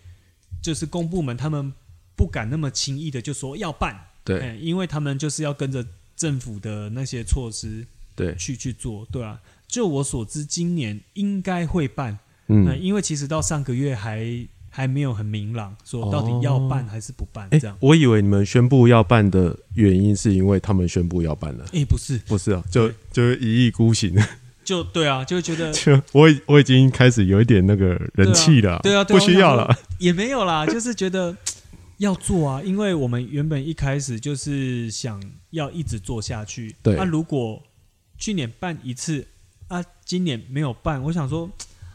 [0.62, 1.72] 就是公部门，他们
[2.16, 4.06] 不敢那么轻易的就说要办。
[4.24, 5.84] 对，因为他们就是要跟着
[6.14, 9.40] 政府的那些措施，对，去去做，对啊。
[9.66, 12.18] 就我所知，今年应该会办，
[12.48, 14.26] 嗯，因为其实到上个月还
[14.70, 17.48] 还没有很明朗，说到底要办还是不办。
[17.50, 24.16] 这样，我以为你们宣布要办的原因是因为他们宣布要办了，哎，不是，不是啊，就就一意孤行，
[24.64, 31.36] 就对啊，就觉得， 就我我已经开始有一点那个人气了，对啊，不需要了， 也没有啦，就是觉得。
[32.00, 36.74] 要做啊，因为我们原本一开始就是想要一直做下去。
[36.82, 36.96] 对。
[36.96, 37.62] 那如果
[38.16, 39.26] 去年办一次，
[39.68, 41.50] 啊，今年没有办，我想说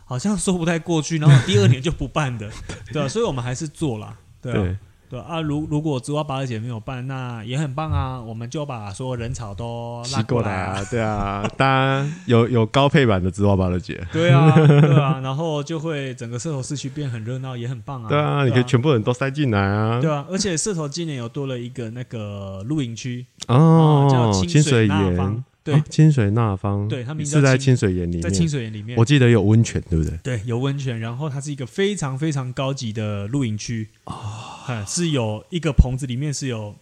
[0.05, 2.49] 好像说不太过去，然后第二年就不办的，
[2.93, 4.77] 对啊，所以我们还是做了，对啊。
[5.07, 8.19] 对啊，如如果竹蛙八二姐没有办，那也很棒啊！
[8.19, 10.83] 我们就把所有人潮都拉过来啊！
[10.89, 14.03] 对啊，当然有有高配版的竹蛙八二姐。
[14.11, 18.09] 对啊，对啊，然后就会整个社头市区变很热闹，也很棒啊！
[18.09, 20.01] 对啊，你可以全部人都塞进来啊！
[20.01, 25.43] 对啊，而且社头今年有多了一个那个露营区哦，叫清水岩。
[25.65, 30.15] 对，清水那方，对，他们是在清水岩里面，在清水岩里面，我记得有温泉，对不对？
[30.17, 36.75] 对，有温泉，然后它是一个非常非常高级的露营区啊，是有一个棚子，里面是有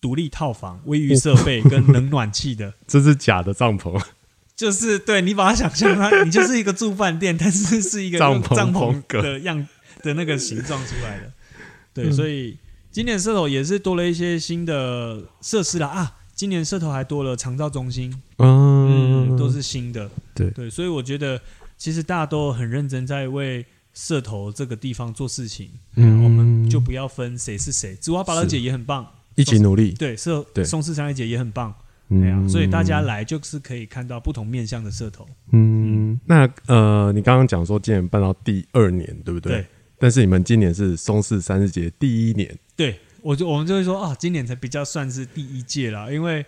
[0.00, 2.74] 独立套房、卫浴设备跟冷暖气的。
[2.88, 4.04] 这是假的帐篷，
[4.56, 9.64] 就是对你把它想象它，你就是一个住饭店，但是是一个 帐篷帐篷的样
[10.02, 11.32] 的那个形状出来的。
[11.94, 12.58] 对，所以
[12.90, 16.16] 今年射手也是多了一些新的设施了啊。
[16.42, 20.50] 今年社头还多了长照中心，嗯，都是新的，对。
[20.50, 21.40] 对，所以我觉得
[21.78, 23.64] 其实大家都很认真在为
[23.94, 30.64] 社头这个地方做事情，嗯，我们就不要分谁是谁，紫花芭乐姐也很棒，一起努力，对社对。
[30.64, 31.72] 松氏商业节也很棒，
[32.08, 39.52] 对啊，所以大家来就是可以看到不同面向的社头，嗯，那呃，你刚刚讲说今年办到第二年，对不对？
[39.52, 39.66] 对，
[39.96, 42.98] 但是你们今年是松氏三日节第一年，对。
[43.22, 46.44] 我就我们就会说啊，今年才比较算是第一届啦，因为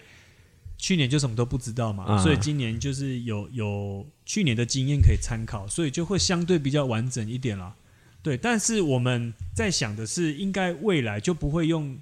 [0.76, 7.74] 去年就什么都不知道嘛，所以今年就是有有去年的经验可以参考，所以就会相对比较完整一点啦。
[8.22, 11.96] 对，但是我们在想的是，应该未来就不会用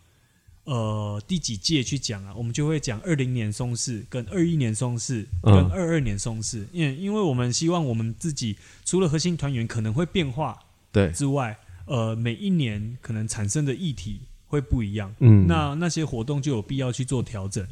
[0.65, 10.59] 呃第几届去讲啊，我们就会讲二零年松市跟二一年松市跟二二年松市，因为因为我们希望我们自己除了核心团员可能会变化
[10.91, 14.23] 对之外，呃，每一年可能产生的议题。
[14.53, 17.67] 会不一样，嗯，那那些活动就有必要去做调整，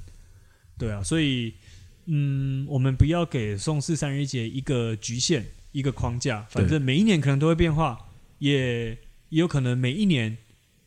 [0.79, 1.53] 对啊，所以，
[2.07, 7.99] 嗯，我们不要给宋氏三日节一个局限、一个框架，反正每一年可能都会变化，
[8.39, 8.93] 也
[9.29, 10.39] 也有可能每一年。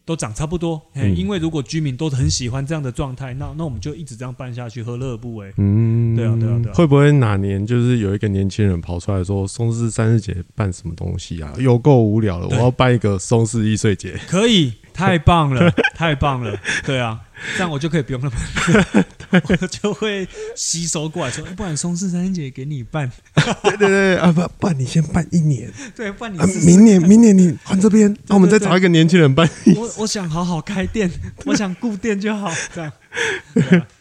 [0.05, 0.81] 都长差不多，
[1.15, 5.53] 因为如果居民都很喜欢这样的状态，那那我们就一直这样办下去，何乐而不为？
[5.55, 6.75] 嗯，对啊，对啊，对啊。
[6.75, 11.53] 会不会哪年就是有一个年轻人跑出来说，松氏三日节办什么东西啊？
[11.57, 14.19] 有够无聊了，我要办一个松氏一岁节。
[14.27, 17.19] 可以，太棒了， 太棒了，对啊。
[17.57, 19.03] 这样我就可以不用那么，
[19.49, 20.25] 我就会
[20.55, 23.11] 吸收过来说，不然松氏三姐给你办，
[23.63, 29.49] 对对对啊不，不然你先办一年，对，办你明年明年你换这边，那我们再找一个年轻人办。
[29.75, 31.11] 我我想好好开店，
[31.45, 32.89] 我想顾店就好，这样。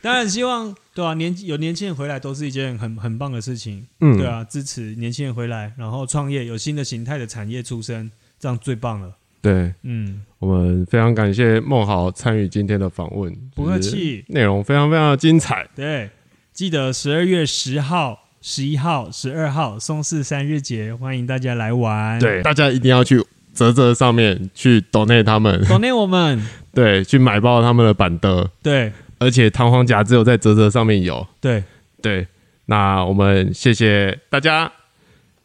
[0.01, 9.17] 当然希望对啊，年有年轻人回来都是一件很很棒的事情，嗯，对啊，支持年轻人回来，然后创业，有新的形态的产业出生，这样最棒了。
[9.43, 15.67] 对，嗯，我们非常感谢孟豪参与今天的访问，不客气，内容非常非常的精彩。
[15.75, 16.09] 对，
[16.53, 22.21] 记得十二月十号、十一号、十二号松四三日节，欢迎大家来玩。
[22.21, 23.21] 对，大家一定要去
[23.53, 26.41] 泽泽上面去 donate 他们，donate 我们，
[26.73, 28.49] 对，去买爆他们的板的。
[28.63, 31.27] 对，而且弹簧夹只有在泽泽上面有。
[31.41, 31.65] 对，
[32.01, 32.29] 对，
[32.67, 34.71] 那我们谢谢大家，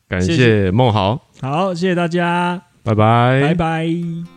[0.07, 2.61] 感谢孟豪，好，谢谢大家。
[2.87, 4.36] 拜拜，拜拜。